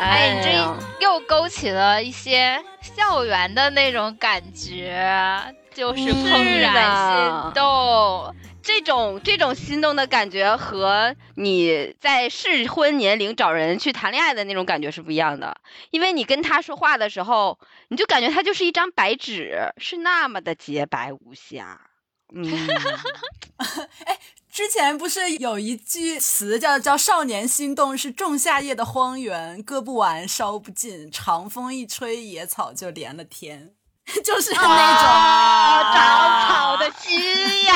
[0.00, 0.50] 哎，你这
[1.00, 8.34] 又勾起了一些校园的那种感觉，就是怦然心动。
[8.60, 15.56] 这种这种心动的感觉和你在适婚年龄找人去谈恋爱的那种感觉是不一样的。
[15.90, 21.80] 因为你跟他说话的时候，你就感觉他就是一张白纸，是那么的洁白无瑕。
[22.34, 22.44] 嗯，
[24.04, 24.18] 哎，
[24.50, 33.70] 之前不是有一句词叫“叫少年心动是仲夏夜的荒原，割不完烧不尽，长风一吹野草就连了天”，
[34.24, 34.68] 就是那种。
[35.94, 37.74] 长草的心呀，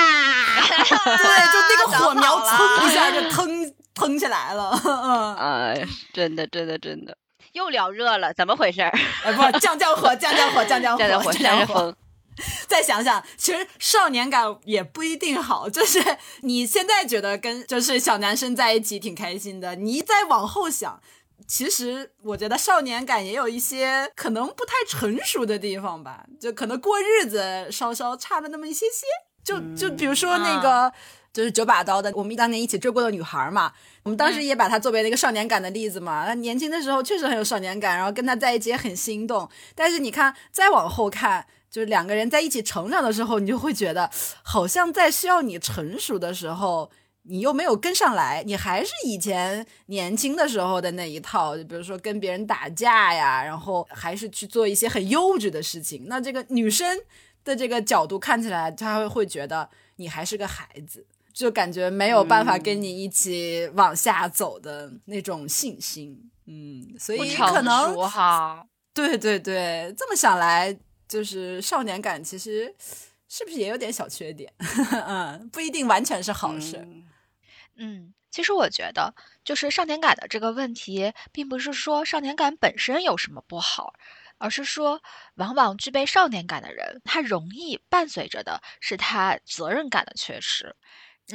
[0.72, 7.16] 对，就那个火苗蹭一下就腾腾起来了， 嗯，哎，真的，真的，真的。
[7.52, 8.90] 又聊热了，怎么回事儿？
[9.24, 11.94] 哎，不，降降火，降降火，降降火，降降火，降降火。
[12.66, 15.68] 再想想，其实少年感也不一定好。
[15.68, 15.98] 就是
[16.42, 21.00] 你现在觉得跟就是小男生在一起挺开心的，你再往后想，
[21.46, 29.06] 其实我觉得少年感也有一些可能不太成熟的地方吧，就可能过日子稍稍差了那么一些些。
[29.44, 30.92] 就就比如说那个。
[31.32, 36.26] 就是九把刀的，我们当年一起追过的女孩嘛，我们当时也把她作为那个少年感的例子嘛。
[36.26, 39.48] 她年轻的时候确实很有少年感，然后跟她在一起也很心动。
[39.74, 44.08] 但是你看，再往后看，就是两个人在一起成长的时候，你就会觉得，
[44.42, 46.90] 好像在需要你成熟的时候，
[47.22, 56.04] 你又没有跟上来，你还是以前年轻的时候的那一套，就比如说跟别人打架呀，然后还是去做一些很幼稚的事情。
[56.06, 56.96] 那这个女生
[57.42, 61.06] 的这个角度看起来，她会会觉得你还是个孩子。
[61.32, 70.76] 就感觉没有办法跟你一起往下走的那种信心，嗯，所以可能哈，对对对，这么想来，
[71.12, 72.74] 就是少年感其实
[73.28, 74.50] 是不是也有点小缺点？
[75.06, 76.88] 嗯，不一定完全是好事。
[77.76, 83.92] 嗯，其实我觉得，就是少年感的这个问题，并不是说少年感本身有什么不好，
[84.38, 85.02] 而是说，
[85.34, 90.74] 往往具备少年感的人，他容易伴随着的是他责任感的缺失。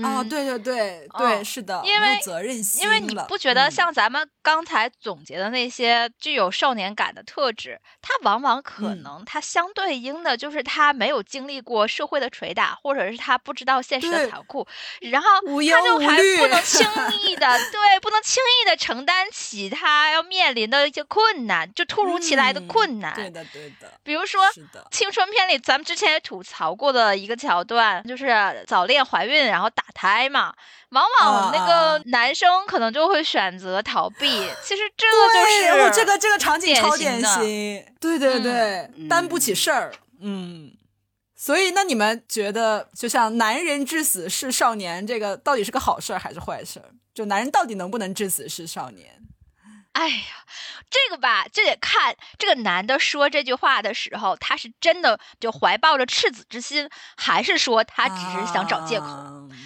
[0.03, 14.67] 哦，对对对对，是的，因为责任心因为你不觉得像咱们刚才总结的那些具有少年感的特质，它往往可能它相对应的就是他没有经历过社会的捶打，或者是他不知道现实的残酷，
[15.01, 16.87] 然后他就还不能轻
[17.23, 23.15] 易的对，不能轻易的承担起他要面临的一些困难，就突如其来的困难。
[23.15, 23.91] 对的，对的。
[24.03, 24.41] 比如说
[24.91, 29.83] 青春片里，咱们之前也吐槽过的一个桥段，就是早恋怀孕，然后打。
[29.93, 30.53] 胎嘛，
[30.89, 34.27] 往往那个男生可能就会选择逃避。
[34.63, 39.93] 其实这就是我这个这个场景超典型，对对对，担不起事儿。
[40.19, 40.71] 嗯，
[41.35, 46.89] 所以那你们觉得，就像男人至死是少年，这个到底是个好事儿还是坏事儿？
[47.13, 49.11] 就男人到底能不能至死是少年？
[49.97, 50.23] 哎呀，
[50.91, 59.07] 这个吧，就得看这个男的说这句话的时候，他是真的就怀抱着赤子之心，还是说他只是想找借口，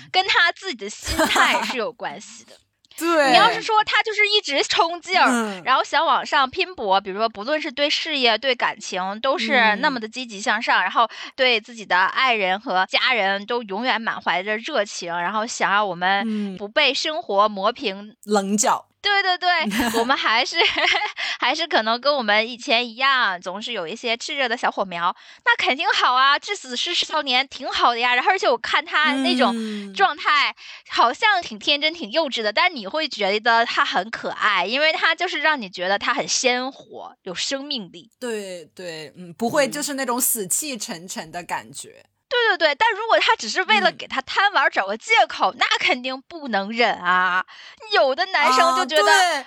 [0.10, 2.56] 跟他自己的心态是有关系的。
[2.98, 18.86] 对，你要是说他就是一直冲劲儿，然后想往上拼搏，比如说不论是对事业、对感情，都是那么的积极向上，然后对自己的爱人和家人都永远满怀着热情，然后想要我们不被生活磨平棱角。
[19.02, 20.58] 对对对，我们还是
[21.40, 26.38] 还是可能跟我们以前一样，总是有一些炽热的小火苗，那肯定好啊！
[26.38, 28.14] 至死是少年，挺好的呀。
[28.14, 30.56] 然后而且我看他那种状态，
[30.90, 38.12] 好像挺天真、挺幼稚的，但你会觉得他很可爱，因为他就是让你觉得他很鲜活、有生命力。
[38.20, 42.06] 对对，嗯，不会就是那种死气沉沉的感觉。
[42.32, 47.46] 对对对，但如果他只是为了给他贪玩找个借口，那肯定不能忍啊！
[47.92, 49.46] 有的男生就觉得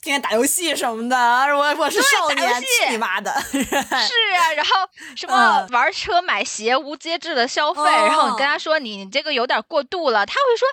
[0.00, 1.16] 天天打游戏什么的，
[1.56, 3.32] 我我是少年，去你妈的！
[3.50, 10.68] 是啊，然后什么玩车买鞋无节制的消费，然后你跟他说你这个有点过度了，他会说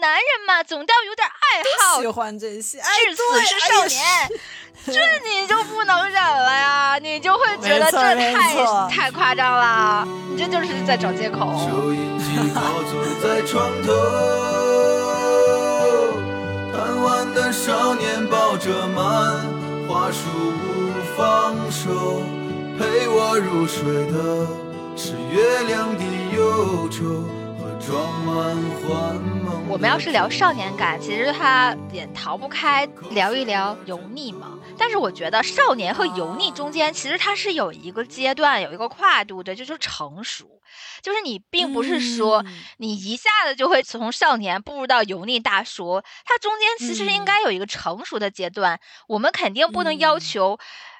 [0.00, 4.28] 男人嘛，总要有点爱好，喜欢这些，至死是少年。
[4.86, 4.92] 这
[5.28, 6.96] 你就不能忍了呀？
[7.02, 11.52] 你就会觉得这太太夸张了，你这就是在找借口。
[17.52, 19.42] 少年抱着漫
[19.88, 20.28] 画书
[20.62, 22.22] 不放手，
[22.78, 23.82] 陪我入睡
[24.12, 24.46] 的
[24.96, 26.04] 是月亮的
[26.36, 27.24] 忧愁。
[29.66, 34.57] 我们要是聊少年感，其实他也逃不开聊一聊油腻嘛。
[34.78, 40.60] 但是我觉得少年和油腻中间，其实它是有一个阶段、有一个跨度的，就是成熟。
[41.02, 42.44] 就是你并不是说
[42.76, 48.78] 你一下子就会从少年步入到油腻大叔，它中间其实应该有一个成熟的阶段。
[49.06, 50.58] 我们肯定不能要求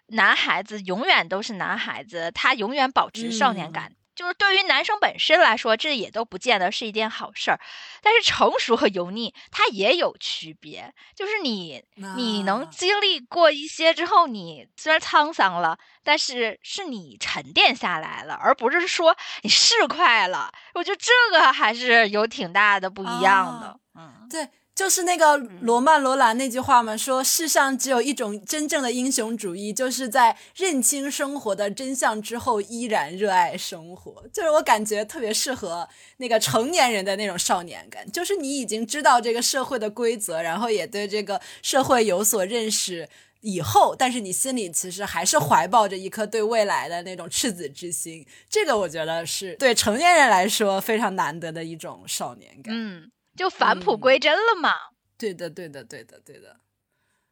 [0.08, 3.92] 男孩子永远都是男孩子，他永远保持少年感。
[4.18, 7.60] 就是对于男生本身来说，这也都不见得是一件好事儿。
[8.02, 11.84] 但是成熟和油腻它也有区别，就是你
[12.16, 20.52] 你能经历过一些之后，你虽然沧桑了，但是是你沉淀下来了，而不是说你是快了。
[20.74, 23.78] 我觉得这个还是有挺大的不一样的。
[23.94, 24.48] 嗯，对。
[24.78, 34.24] 就是那个罗曼·罗兰那句话嘛，说世上只有一种真正的英雄主义，就是在认清生活的真相之后依然热爱生活。
[34.32, 43.08] 就是我感觉特别适合那个成年人的那种少年感，就是你已经知道这个社会的规则，然后也对这个社会有所认识
[43.40, 48.24] 以后，但是你心里其实还是怀抱着一颗对未来的那种赤子之心。
[48.48, 52.72] 这个我觉得是对成年人来说非常难得的一种少年感。
[52.72, 53.10] 嗯。
[53.38, 54.74] 就返璞归真了嘛？
[55.16, 56.56] 对的，对的，对的，对的。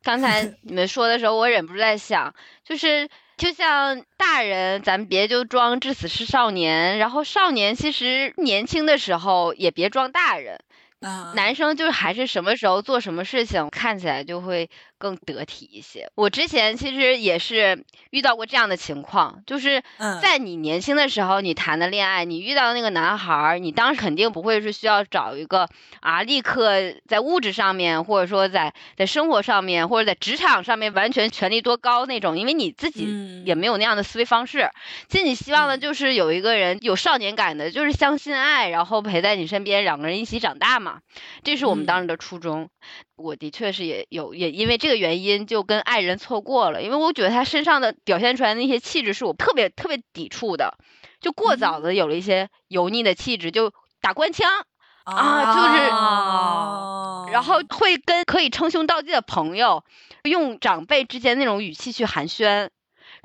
[0.03, 2.35] 刚才 你们说的时候，我忍不住在想，
[2.65, 10.61] 就是就像大人，咱们别就装至死是少年，然后少年其实年轻的时候也别装大人。
[11.35, 14.69] 男生就是还是什么时候做什么事情，看起来就会。
[14.99, 16.11] 更得体一些。
[16.15, 19.83] 我之前其实也是遇到过这样的情况，就是
[20.23, 25.69] 在你年轻的时候，你谈的恋爱，你遇到那个男孩儿，你当时肯定不会是需要找一个
[26.01, 34.71] 啊，立刻在物质上面，或者说在在生活上面，或者在职场上面完全权力多高那种，因为你自己也没有那样的思维方式。
[35.11, 40.96] 其实你希望的就是有一个人有少年感的，就是相信爱，然后陪在你身边，两个人一起长大嘛。
[41.45, 42.71] 这是我们当时的初衷。
[43.17, 50.79] 我的确是也有也因为这个原因就跟爱人错过了，因为我觉得他身上的表现出来的那些气质是我特别特别抵触的，
[51.21, 54.51] 就过早的有了一些油腻的气质，就打官腔
[55.05, 55.61] 啊，就
[57.29, 57.61] 是，然后。
[57.69, 59.85] 会跟可以称兄道弟的朋友
[60.25, 62.71] 用长辈之间那种语气去寒暄，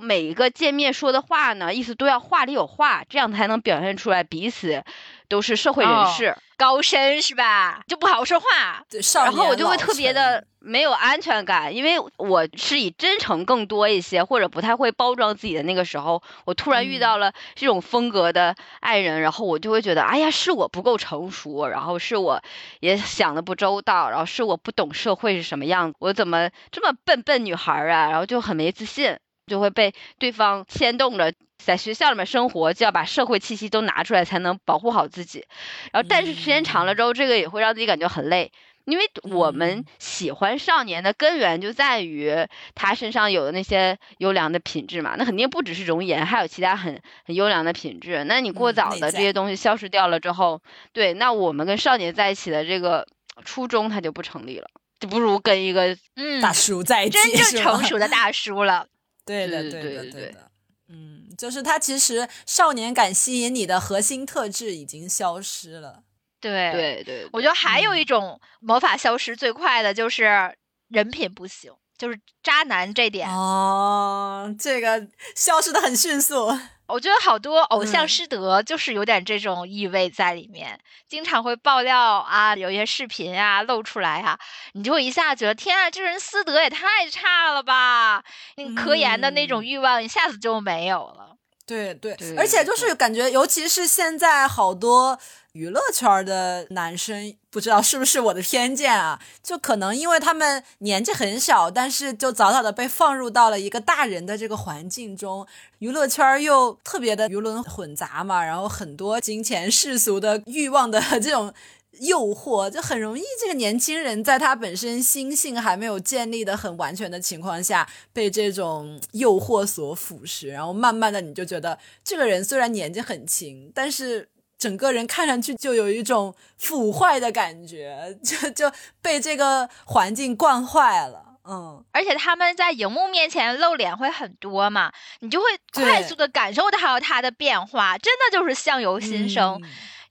[0.01, 4.83] 每一个见面说的话呢，意思都要话里有话，这样才能表现出来彼此。
[5.29, 7.81] 都是社会人士，高深是吧？
[7.87, 8.83] 就不好说话，
[9.23, 22.43] 然后我就会特别的没有安全感，因为我是以真诚更多一些，或者不太会包装自己的那个时候，我突然遇到了这种风格的爱人，然后我就会觉得，哎呀，是我不够成熟，然后是我
[22.81, 28.09] 也想的不周到，然后是我不懂社会是什么样子，我怎么这么笨笨女孩啊？
[28.09, 29.17] 然后就很没自信，
[29.47, 31.33] 就会被对方牵动着。
[31.63, 35.45] 在学校里面生活，就要把社会气息都拿出来，才能保护好自己。
[35.93, 38.51] 然后，但是时间长了之后，这个也会让自己感觉很累，
[38.85, 45.13] 因为我们喜欢少年的根源就在于他身上有的那些优良的品质嘛。
[45.19, 48.23] 那肯定不只是容颜，还有其他很很优良的品质。
[48.23, 50.59] 那你过早的这些东西消失掉了之后，
[50.93, 53.05] 对，那我们跟少年在一起的这个
[53.45, 54.67] 初衷它就不成立了，
[54.99, 58.87] 就不如跟一个嗯大叔在一起，真正成熟的大叔了。
[59.25, 60.51] 对的，对的，对的。
[60.89, 66.03] 嗯，就是他其实少年感吸引你的核心特质已经消失了。
[66.41, 70.53] 对对对，我觉得还有一种魔法消失最快的就是
[70.89, 73.29] 人品不行，就是渣男这点。
[73.29, 76.47] 哦，这个消失的很迅速。
[76.91, 84.37] 我觉得好多偶像师德就是有点这种意味在里面，经常会爆料啊，有一些视频啊露出来啊，
[84.73, 88.23] 你就会一下觉得天啊，这人师德也太差了吧！
[88.55, 91.37] 你科研的那种欲望一下子就没有了。
[91.65, 95.17] 对对，而且就是感觉，尤其是现在好多。
[95.53, 99.19] 娱乐圈的男生不知道是不是我的偏见啊？
[99.43, 105.45] 就可能因为他们年纪很小，但是就早早的被放入到了一个大人的这个环境中。
[105.79, 111.53] 娱乐圈又特别的鱼龙混杂嘛，然后很多金钱世俗的欲望的 这种
[111.99, 124.29] 诱惑，就很容易这个年轻人在他本身心性还没有建立的很完全的情况下，被这种诱惑所腐蚀，然后慢慢的你就觉得这个人虽然年纪很轻，但是。
[124.61, 131.39] 整个人看上去就有一种腐坏的感觉， 就就被这个环境惯坏了。
[131.43, 139.59] 嗯，而且他们在荧幕面前露脸会很多嘛，你就会快速的感受到他的变化，真的就是相由心生。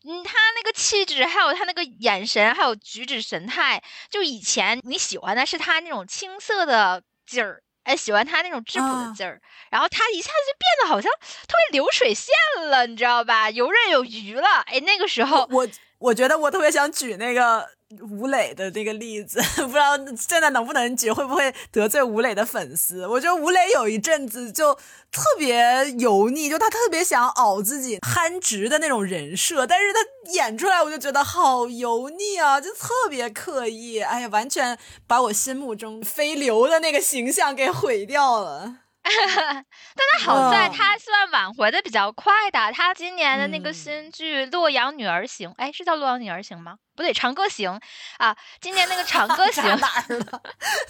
[0.02, 3.80] 嗯，他那个气质，还有他那个眼神，还有举止神态，
[4.10, 7.62] 就以前你喜欢的是他那种青涩的劲儿。
[7.84, 11.10] 哎，喜欢他那种质朴的劲儿，然后他一下子就变得好像
[11.48, 12.34] 特别流水线
[12.68, 13.50] 了，你知道吧？
[13.50, 14.46] 游刃有余了。
[14.66, 15.66] 哎，那个时候我
[16.00, 17.68] 我觉得我特别想举那个。
[18.08, 23.04] 吴磊的那个例子， 不知道现在能不能举，会不会得罪吴磊的粉丝？
[23.04, 24.72] 我觉得吴磊有一阵子就
[25.10, 29.98] 特别油腻，就他特别想熬自己憨直的那种人设，但是他
[30.34, 34.78] 演出来我就觉得好油腻啊，就特别刻意，哎呀，完全
[35.08, 38.76] 把我心目中飞流的那个形象给毁掉了。
[39.02, 39.64] 但
[40.12, 46.76] 他好在他算挽回的比较快的，他今年的那个新剧《洛阳女儿行》，哎，是叫《洛阳女儿行》吗？
[46.94, 47.70] 不对，《长歌行》
[48.18, 50.42] 啊，今年那个《长歌行》 哪儿了？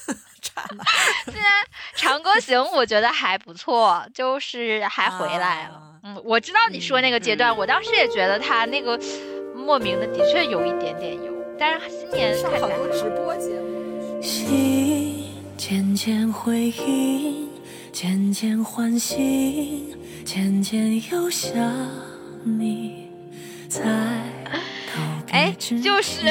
[1.27, 1.45] 今年
[1.95, 5.81] 《长歌行》我觉得还不错，就是还回来了。
[6.03, 8.99] 嗯，我知道你说那个阶段，我当时也觉得他那个
[9.55, 14.21] 莫名的的确有一点点油，但是今年上好多直播节目。
[14.21, 17.50] 心渐渐回忆。
[17.93, 21.53] 渐渐唤醒，渐渐又想
[22.45, 23.11] 你。
[23.69, 23.83] 在
[25.33, 26.27] 哎，就是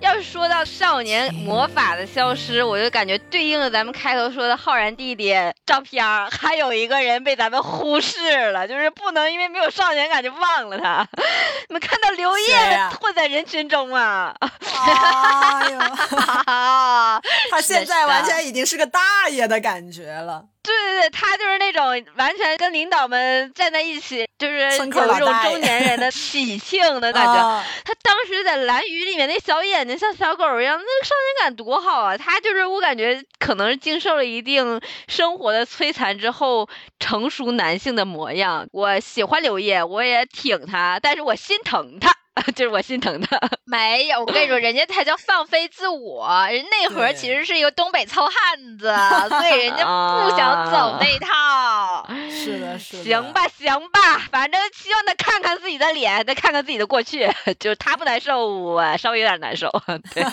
[0.00, 5.34] 要是说到少年魔法的消失，我就感觉对应了咱们开头说的浩然弟弟
[5.64, 11.08] 照片还有一个人被咱们忽视了，就是不能因为没有少年感就忘了他。
[11.68, 14.34] 你们看到刘烨混在人群中吗？
[14.40, 15.78] 哎呦，
[17.50, 19.00] 他现在完全已经是个大
[19.30, 20.44] 爷的感觉了。
[20.64, 21.84] 对对对，他就是那种
[22.16, 27.64] 完全跟领导们站在一起，就是有一种中年人的喜庆的感觉。
[27.84, 32.16] 他当时在蓝雨里面那小眼睛像小狗一样，那个少年感多好啊！
[32.16, 38.66] 他就是我感觉可能是经受了一定生活的摧残之后，成熟男性的模样。
[38.72, 42.14] 我喜欢刘烨，我也挺他，但是我心疼他。
[42.56, 48.92] 就是我心疼他， 没有，我跟你说，人家才叫放飞自我，人内核其实是一个东北糙汉子，
[49.28, 52.04] 所以人家不想走那套。
[52.28, 53.04] 是的，是的。
[53.04, 57.30] 行吧，行吧，反正希望他看看自己的脸，再看看自己的过去，
[57.60, 59.70] 就是他不难受，我稍微有点难受。
[60.12, 60.24] 对。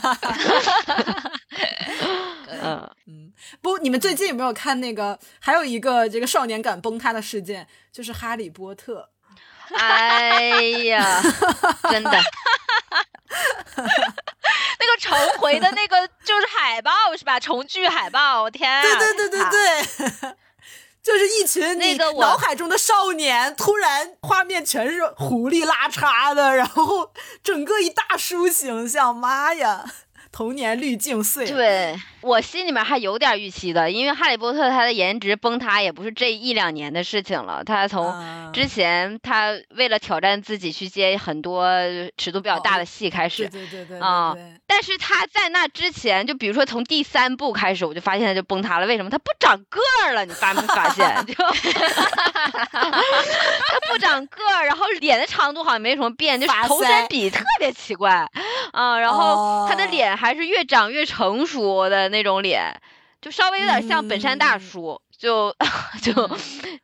[2.64, 3.32] 嗯嗯，
[3.62, 5.18] 不，你们最近有没有看那个？
[5.40, 9.00] 还有一个这个少年感崩塌的事件，就是《哈利波特》。
[9.78, 11.22] 哎呀，
[11.90, 12.12] 真的，
[14.80, 17.40] 那个重回的那个就是海报是吧？
[17.40, 18.82] 重聚海报，我天！
[18.84, 20.34] 对对对对对，
[21.04, 27.12] 就是一群那个脑海中的少年，突然画面全是狐狸拉碴的，然后
[27.44, 29.86] 整个一大叔形象，妈呀！
[30.32, 38.14] 童年滤镜碎，对我心里面还有点预期的，因为哈利波特他的颜值崩塌也不是这一两年的事情了，他从
[38.54, 41.70] 之前他为了挑战自己去接很多
[42.18, 44.34] 尺度比较大的戏开始，对对对啊，
[44.66, 50.24] 但是他在那之前，就比如说从第三部开始，我就发现他就崩塌了，为什么他不长个儿了？
[50.24, 51.14] 你发没发现？
[51.28, 51.34] 就
[52.72, 58.26] 他不长个儿，然后脸的长度好像没什么变，就是头身比特别奇怪
[58.72, 60.18] 啊，然后他的脸。
[60.22, 62.80] 还是越长越成熟的那种脸，
[63.20, 65.52] 就稍微有点像本山大叔，就
[66.04, 66.14] 就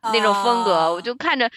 [0.01, 1.47] 那种风格，我就看着，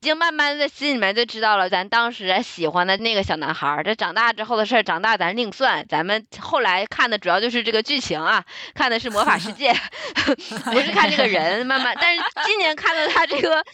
[0.00, 5.86] 已经慢慢在心里面就知道了，咱当时喜欢的那个小男孩儿，这长大之后的事儿，长大咱另算。
[5.88, 8.44] 咱们后来看的主要就是这个剧情啊，
[8.74, 9.74] 看的是魔法世界，
[10.72, 11.66] 不是看这个人。
[11.66, 13.64] 慢慢，但是今年看到他这个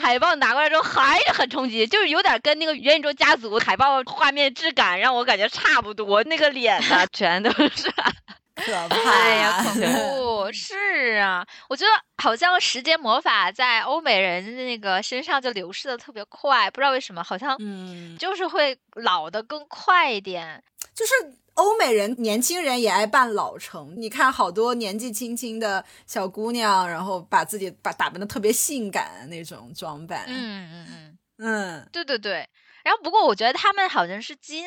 [0.00, 7.92] 海报拿过来之后，还是很冲击，就是有点跟那个元宇宙家族海报画面质感让我感觉差不多，那个脸呢，全都是。
[8.54, 9.62] 可怕呀！
[9.62, 11.90] 恐 怖是啊，我觉得
[12.22, 20.62] 好像时间魔法在欧美人的那个身上就流逝的特别快，不知道为什么，好像嗯，就是会老的更快一点。
[20.94, 21.12] 就是
[21.54, 30.24] 欧美人年轻人也爱扮老成，你看好多年纪轻轻的小姑娘，然后把自己把打扮的特别性感那种装扮。
[30.28, 32.48] 嗯嗯嗯嗯，对对对。
[32.84, 34.66] 然后，不过我觉得他们好像是基因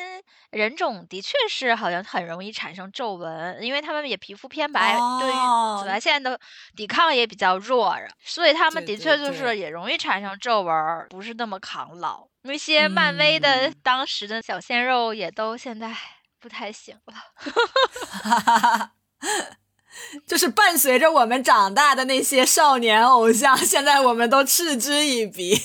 [0.50, 5.32] 人种，的确是好像很容易产生皱纹，因为他们也皮肤偏白，对于
[5.80, 6.38] 紫外线的
[6.74, 10.74] 抵抗也比较弱，所以他们的确就是也容易产生皱纹，
[11.08, 12.26] 不是那么抗老。
[12.42, 15.94] 那些漫威的当时的小鲜肉也都现在
[16.40, 18.90] 不太行了，
[20.26, 25.56] 就是伴随着我们长大的那些少年偶像，现在我们都嗤之以鼻。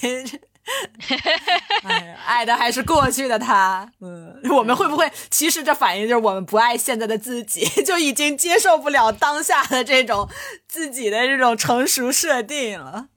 [1.83, 3.91] 哎，爱的还是过去的他。
[3.99, 10.29] 嗯，我们会不会其实这反应就是我们不爱现在的自己， 就已经接受不了当下的这种
[10.67, 13.09] 自己的这种成熟设定了？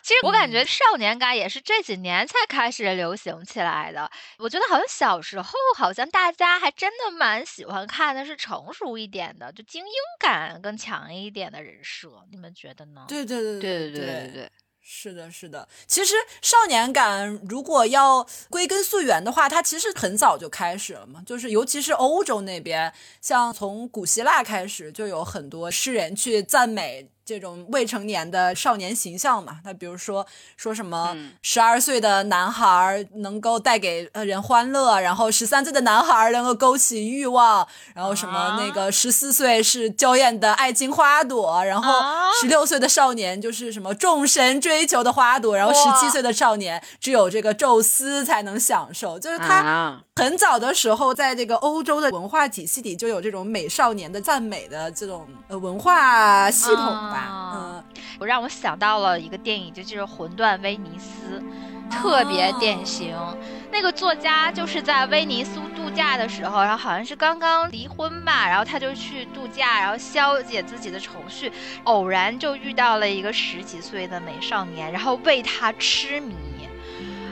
[0.00, 4.10] 其实我感觉少年感也是这几年才开始流行起来的。
[4.38, 12.08] 我觉得好像小时候好像大家还真的蛮喜欢看的是成熟一点的，就精英感更强一点的人设。
[12.30, 13.04] 你们觉得呢？
[13.06, 14.50] 对对对对对对对。
[14.90, 15.68] 是的，是的。
[15.86, 21.22] 其实少年感如果要归根溯源的话，它其实很早就开始了嘛。
[21.26, 29.58] 就是尤其是欧洲那边，像从古希腊开始，就有很多诗人去赞美这种未成年的少年形象嘛。
[29.62, 30.26] 他比如说
[30.56, 41.92] 说什么十二岁的男孩能够带给呃人欢乐，然后十三岁的男孩能够勾起欲望，然后什么那个十四岁是娇艳的爱情花朵，然后
[42.40, 57.17] 十六岁的少年就是什么众神追求的花朵，然后十七岁的少年只有这个宙斯才能享受，就是他很早的时候在这个欧洲的文化体系里就有这种美少年的赞美的这种呃文化系统吧。
[57.26, 57.84] 嗯，
[58.18, 61.42] 我让我想到了一个电影，就就是《魂断威尼斯》，
[61.90, 63.16] 特别典型。
[63.70, 71.52] 那个作家就是在威尼斯度假的时候，然后好像是刚刚离婚吧，然后他就去度假，然后消解自己的愁绪，
[71.84, 76.34] 偶然就遇到了一个十几岁的美少年，然后为他痴迷。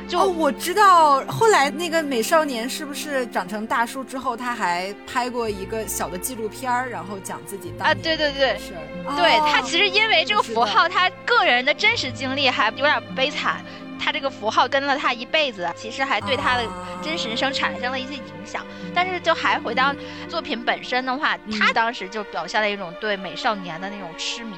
[0.09, 8.73] 就我知道，后来那个美少年是不是长成大叔之后，他还拍过一个小的纪录片儿，然后讲自己啊，对对对，是，
[9.17, 13.65] 对他其实因为这个符号，他个人的真实经历还有点悲惨。
[13.99, 16.63] 他这个符号跟了他一辈子，其实还对他的
[17.03, 18.63] 真实人生产生了一些影响。
[18.95, 19.93] 但是就还回到
[20.29, 24.55] 作品本身的话，他当时就表现了一种对美少年的那种痴迷。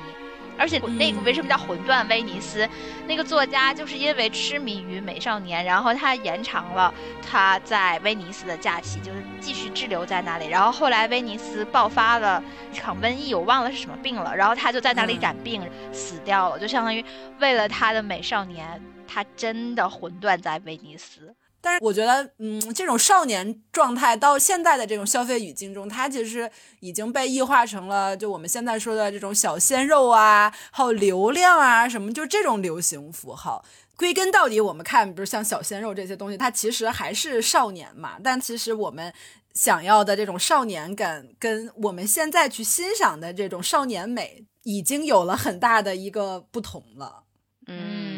[0.58, 2.68] 而且那个为什么叫魂断威尼斯？
[3.06, 6.92] 那个作家就是因为痴迷于美少年，然后他延长了
[7.26, 10.48] 他在威尼斯的假期，就是继续滞留在那里。
[10.48, 12.42] 然后后来威尼斯爆发了
[12.72, 17.04] 一场瘟疫，我忘了是什么病了，然后他就在那里染病死掉了，就相当于
[17.38, 18.82] 为了他的美少年。
[19.10, 26.50] 他真的魂断在威尼斯，但是我觉得，嗯，这种少年状态到现在的这种消费语境中，它其实
[26.80, 33.64] 已经被异化成了就我们现在说的这种小鲜肉啊，还有流量啊什么，就这种流行符号。
[33.96, 38.16] 归根到底，我们看，比如像小鲜肉这些东西，它其实还是少年嘛。
[38.22, 39.12] 但其实我们
[39.54, 47.24] 想要的这种少年感，跟我们现在去欣赏的这种少年美，已经有了很大的一个不同了。
[47.66, 48.17] 嗯。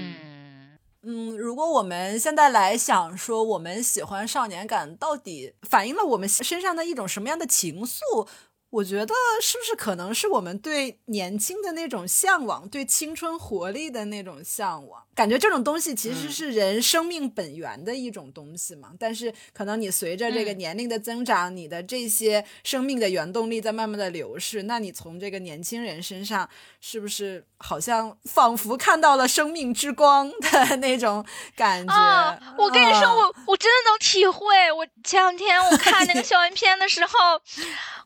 [1.02, 8.28] 嗯，如果我们现在来想说，我们喜欢少年感，到底反映了我们身上的一种什么样的情愫？
[8.70, 9.12] 我觉得
[9.42, 15.02] 是不是可能是我们对年轻的那种向往，对青春活力的那种向往？
[15.12, 18.92] 感觉这种东西其实是人生命本源的一种东西嘛。
[18.98, 24.62] 但是可能你随着这个年龄的增长，你的这些生命的原动力在慢慢的流逝。
[24.62, 26.48] 那你从这个年轻人身上，
[26.80, 32.40] 是不是好像仿佛看到了生命之光的 那种感觉？
[32.56, 34.70] 我跟你说，我我真的能体会。
[34.72, 37.12] 我前两天我看那个 校园片的时候，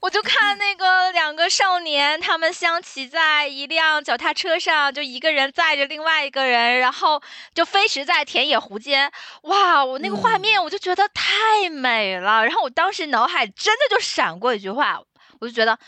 [0.00, 0.53] 我就看。
[0.56, 7.20] 那个两个少年，他们相骑在一辆脚踏车上，就一个人载着另外一个人，然后
[7.54, 9.10] 就飞驰在田野湖间。
[9.42, 12.44] 哇，我那个画面我就觉得太美了。
[12.44, 15.00] 然后我当时脑海真的就闪过一句话，
[15.40, 15.78] 我就觉得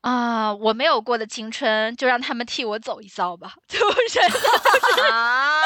[0.00, 3.54] 啊，我没有过的青春，就让他们替我走一遭吧。
[3.68, 3.78] 就
[4.08, 4.20] 是
[5.10, 5.62] 啊，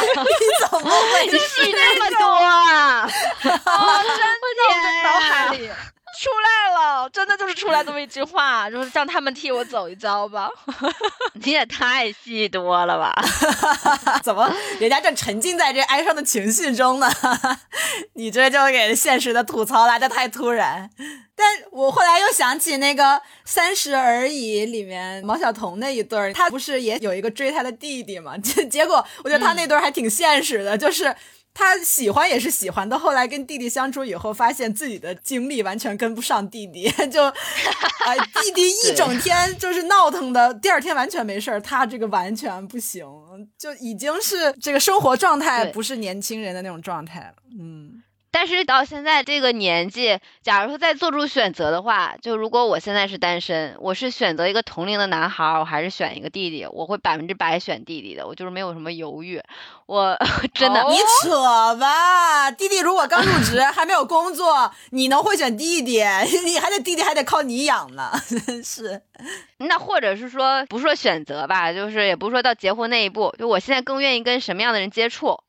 [0.00, 0.24] 你
[0.68, 3.08] 怎么会戏那么多啊？
[3.08, 5.70] 真的，脑海里。
[6.20, 10.50] 出来了，真的就是出来这么一句话， 就是让他们替我走一遭吧。
[11.42, 13.14] 你也太戏多了吧？
[14.22, 17.10] 怎么人家正沉浸在这哀伤的情绪中呢？
[18.16, 20.90] 你这就给现实的吐槽来的太突然。
[21.34, 23.02] 但我后来又想起那个
[23.46, 28.36] 《三十而已》里面毛晓彤那一对儿，他不是也有一个追他的弟弟嘛？
[28.36, 31.16] 结结果我觉得他那对儿还挺现实的，就是。
[31.52, 37.32] 他喜欢也是喜欢，到后来跟弟弟相处以后，发现自己的精力完全跟不上弟弟， 就，啊，
[38.42, 43.04] 弟弟一整天就是闹腾的，第二天完全没事儿，他这个完全不行，
[43.58, 48.02] 就已经是这个生活状态不是年轻人的那种状态了，嗯。
[48.32, 59.42] 但是到现在这个年纪，假如说再做出选择的话，就如果我现在是单身，我是选择一个同龄的男孩，我还是选一个弟弟，我会百分之百选弟弟的，我就是没有什么犹豫。
[59.86, 60.16] 我
[60.54, 66.00] 真的，你扯吧，弟弟如果刚入职 还没有工作，你能会选弟弟？
[66.44, 68.12] 你还得弟弟还得靠你养呢，
[68.46, 69.02] 真是。
[69.58, 75.40] 那或者是说，不说选择吧，就是也不是说到结婚那一步，就我现在更愿意跟什么样的人接触？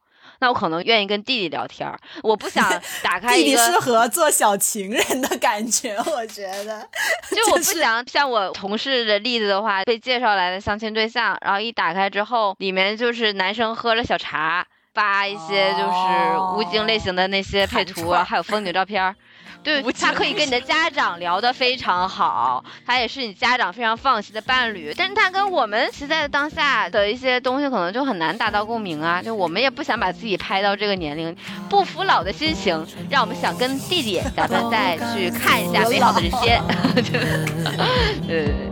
[0.41, 2.67] 那我可能愿意跟弟弟聊天儿，我不想
[3.03, 6.85] 打开弟弟适合做小情人的感觉，我觉得。
[7.29, 14.65] 就我不想像我同事的例子的话，被介绍来的相亲对象，然后一打开之后，里面就是男生喝着小茶，
[14.95, 19.15] 发一些就是无精类型的那些配图，还有风景照片儿。
[19.63, 31.35] 对他可以跟你的家长聊得非常好，他也是你家长非常放心的伴侣，但是他跟我们实在的当下的一些东西可能就很难达到共鸣啊，就我们也不想把自己拍到这个年龄，
[31.69, 36.61] 不服老的心情，让我们想跟弟弟咱们再去看一下美好的人间。
[36.95, 37.03] 对
[38.27, 38.71] 对对。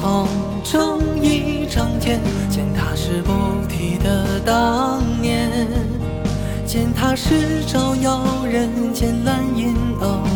[0.00, 0.26] 匆
[0.64, 5.50] 匆一场天，见他是不提的当年，
[6.72, 10.29] 见他是照耀人间蓝银镂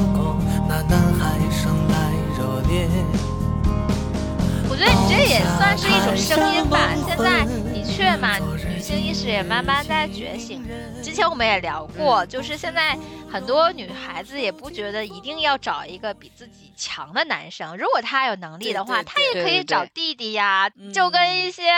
[5.24, 6.90] 这也算是一种声音吧。
[7.06, 10.62] 现在的确嘛，女性意识也慢慢在觉醒。
[11.02, 12.94] 之前我们也聊过，就是现在
[13.32, 20.68] 很多女孩子也不觉得一定要找一个比自己强的男生，如果他有能力的话，他也可以找弟弟呀。
[20.92, 21.72] 就跟一些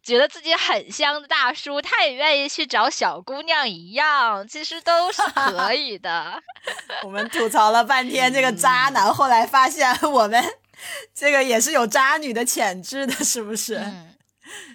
[0.00, 6.40] 觉得自己很香的大叔，他也愿意去找小姑娘一样，其实都是可以的。
[7.02, 10.40] 我们吐槽了半天这个渣男，后来发现我们。
[11.14, 13.76] 这个也是有渣女的潜质的，是不是？
[13.76, 14.14] 嗯，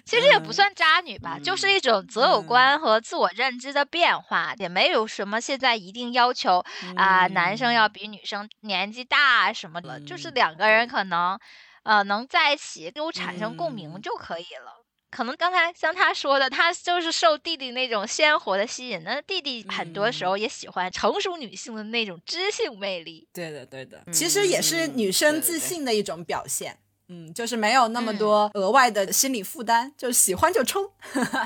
[0.04, 6.64] 其实也不算渣女吧，就是一种择偶观和自我认知的变化，也没有什么现在一定要求
[6.96, 11.38] 啊，男生要比女生年纪大什么的，就是两个人可能
[11.84, 14.81] 呃能在一起都产生共鸣就可以了。
[15.12, 23.28] 可能刚才像他说的，他就是受弟弟那种鲜活的吸引，那弟弟很多时候也喜欢成熟女性的那种知性魅力。
[23.30, 26.78] 对的，对的，其实也是女生自信的一种表现。
[27.08, 30.90] 嗯，就是没有那么多额外的心理负担，就喜欢就冲。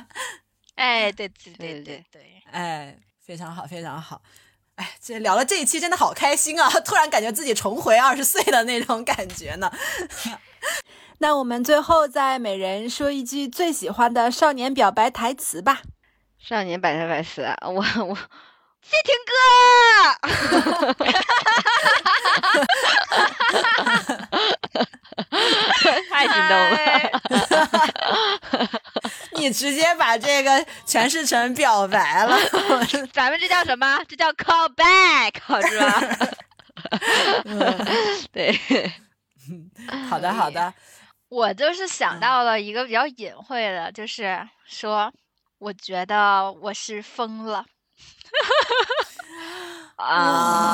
[0.76, 4.22] 哎，对对对对对，哎，非常好，非常好。
[4.76, 6.70] 哎，这聊了这一期真的好开心啊！
[6.84, 9.72] 突然感觉自己重回二十岁的那种感觉呢。
[11.18, 15.80] 那我们最后再每人说一句最喜欢的少年表白台词吧。
[16.38, 18.16] 少年表白台词，我我
[18.82, 19.34] 谢霆哥，
[26.10, 26.78] 太激动了，
[29.34, 32.38] 你直接把这个诠释成表白了。
[33.12, 33.98] 咱们这叫什么？
[34.06, 36.00] 这叫 call back，是吧？
[38.30, 38.60] 对，
[40.08, 40.72] 好的好的。
[41.28, 45.12] 我就是想到了一个比较隐晦的，就是说，
[45.58, 47.64] 我觉得我是疯了，
[49.96, 50.68] 啊，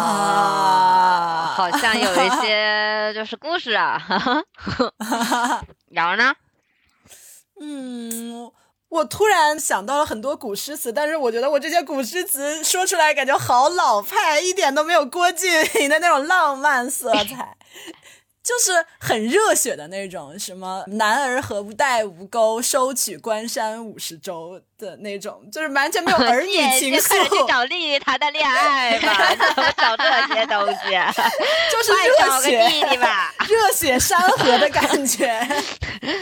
[1.57, 3.98] 好像有一些就是故事啊，
[5.90, 6.34] 然后呢？
[7.61, 8.50] 嗯，
[8.88, 17.57] 我突然想到了很多古诗词，但是我觉得我这些古诗词说出来感觉好老派，一点都没有郭敬明 的那种浪漫色彩。
[18.43, 27.09] 就是很热血的那种，什么男儿何不带吴钩，收取关山五十州的那种，就是完全没有儿女 情愫。
[27.09, 29.34] 快去找丽丽谈谈恋爱吧，
[29.76, 30.90] 找这些东西，
[31.70, 35.40] 就是热血弟弟吧，热血山河的感觉。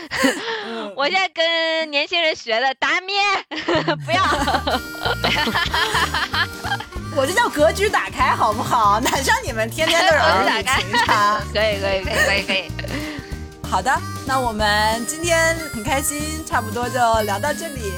[0.95, 3.17] 我现在跟年轻人学的，打咩，
[4.05, 4.21] 不要。
[7.17, 9.01] 我这叫格局打开，好不好？
[9.05, 11.41] 哪像你们天天都是儿女情长。
[11.53, 12.71] 可以，可以，可以，可以，可以。
[13.69, 13.93] 好的，
[14.27, 17.93] 那我们今天很开心，差不多就聊到这里。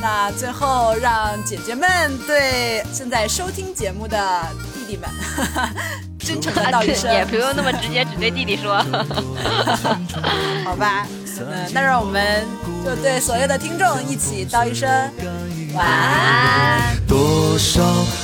[0.00, 1.88] 那最后让姐姐们
[2.26, 4.42] 对正在收听节目的
[4.74, 5.08] 弟弟们
[6.18, 8.76] 真诚的道一声，也不用那么直接，只对弟弟说。
[10.64, 11.06] 好吧，
[11.38, 12.44] 嗯，那让我们
[12.84, 14.90] 就对所有的听众一起道一声。
[15.74, 16.96] 晚安。
[17.06, 17.82] 多少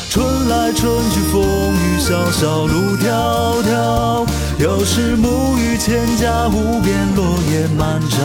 [0.08, 4.26] 春来春去风雨潇潇路迢迢，
[4.58, 8.18] 有时沐浴千家无边落叶满长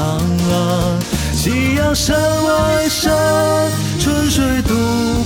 [0.52, 1.02] 安。
[1.34, 3.14] 夕阳山外山，
[4.00, 4.74] 春水渡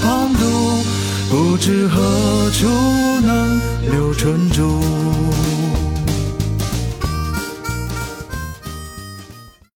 [0.04, 0.84] 旁渡，
[1.30, 2.68] 不知何处
[3.26, 3.60] 能
[3.92, 4.82] 留春住。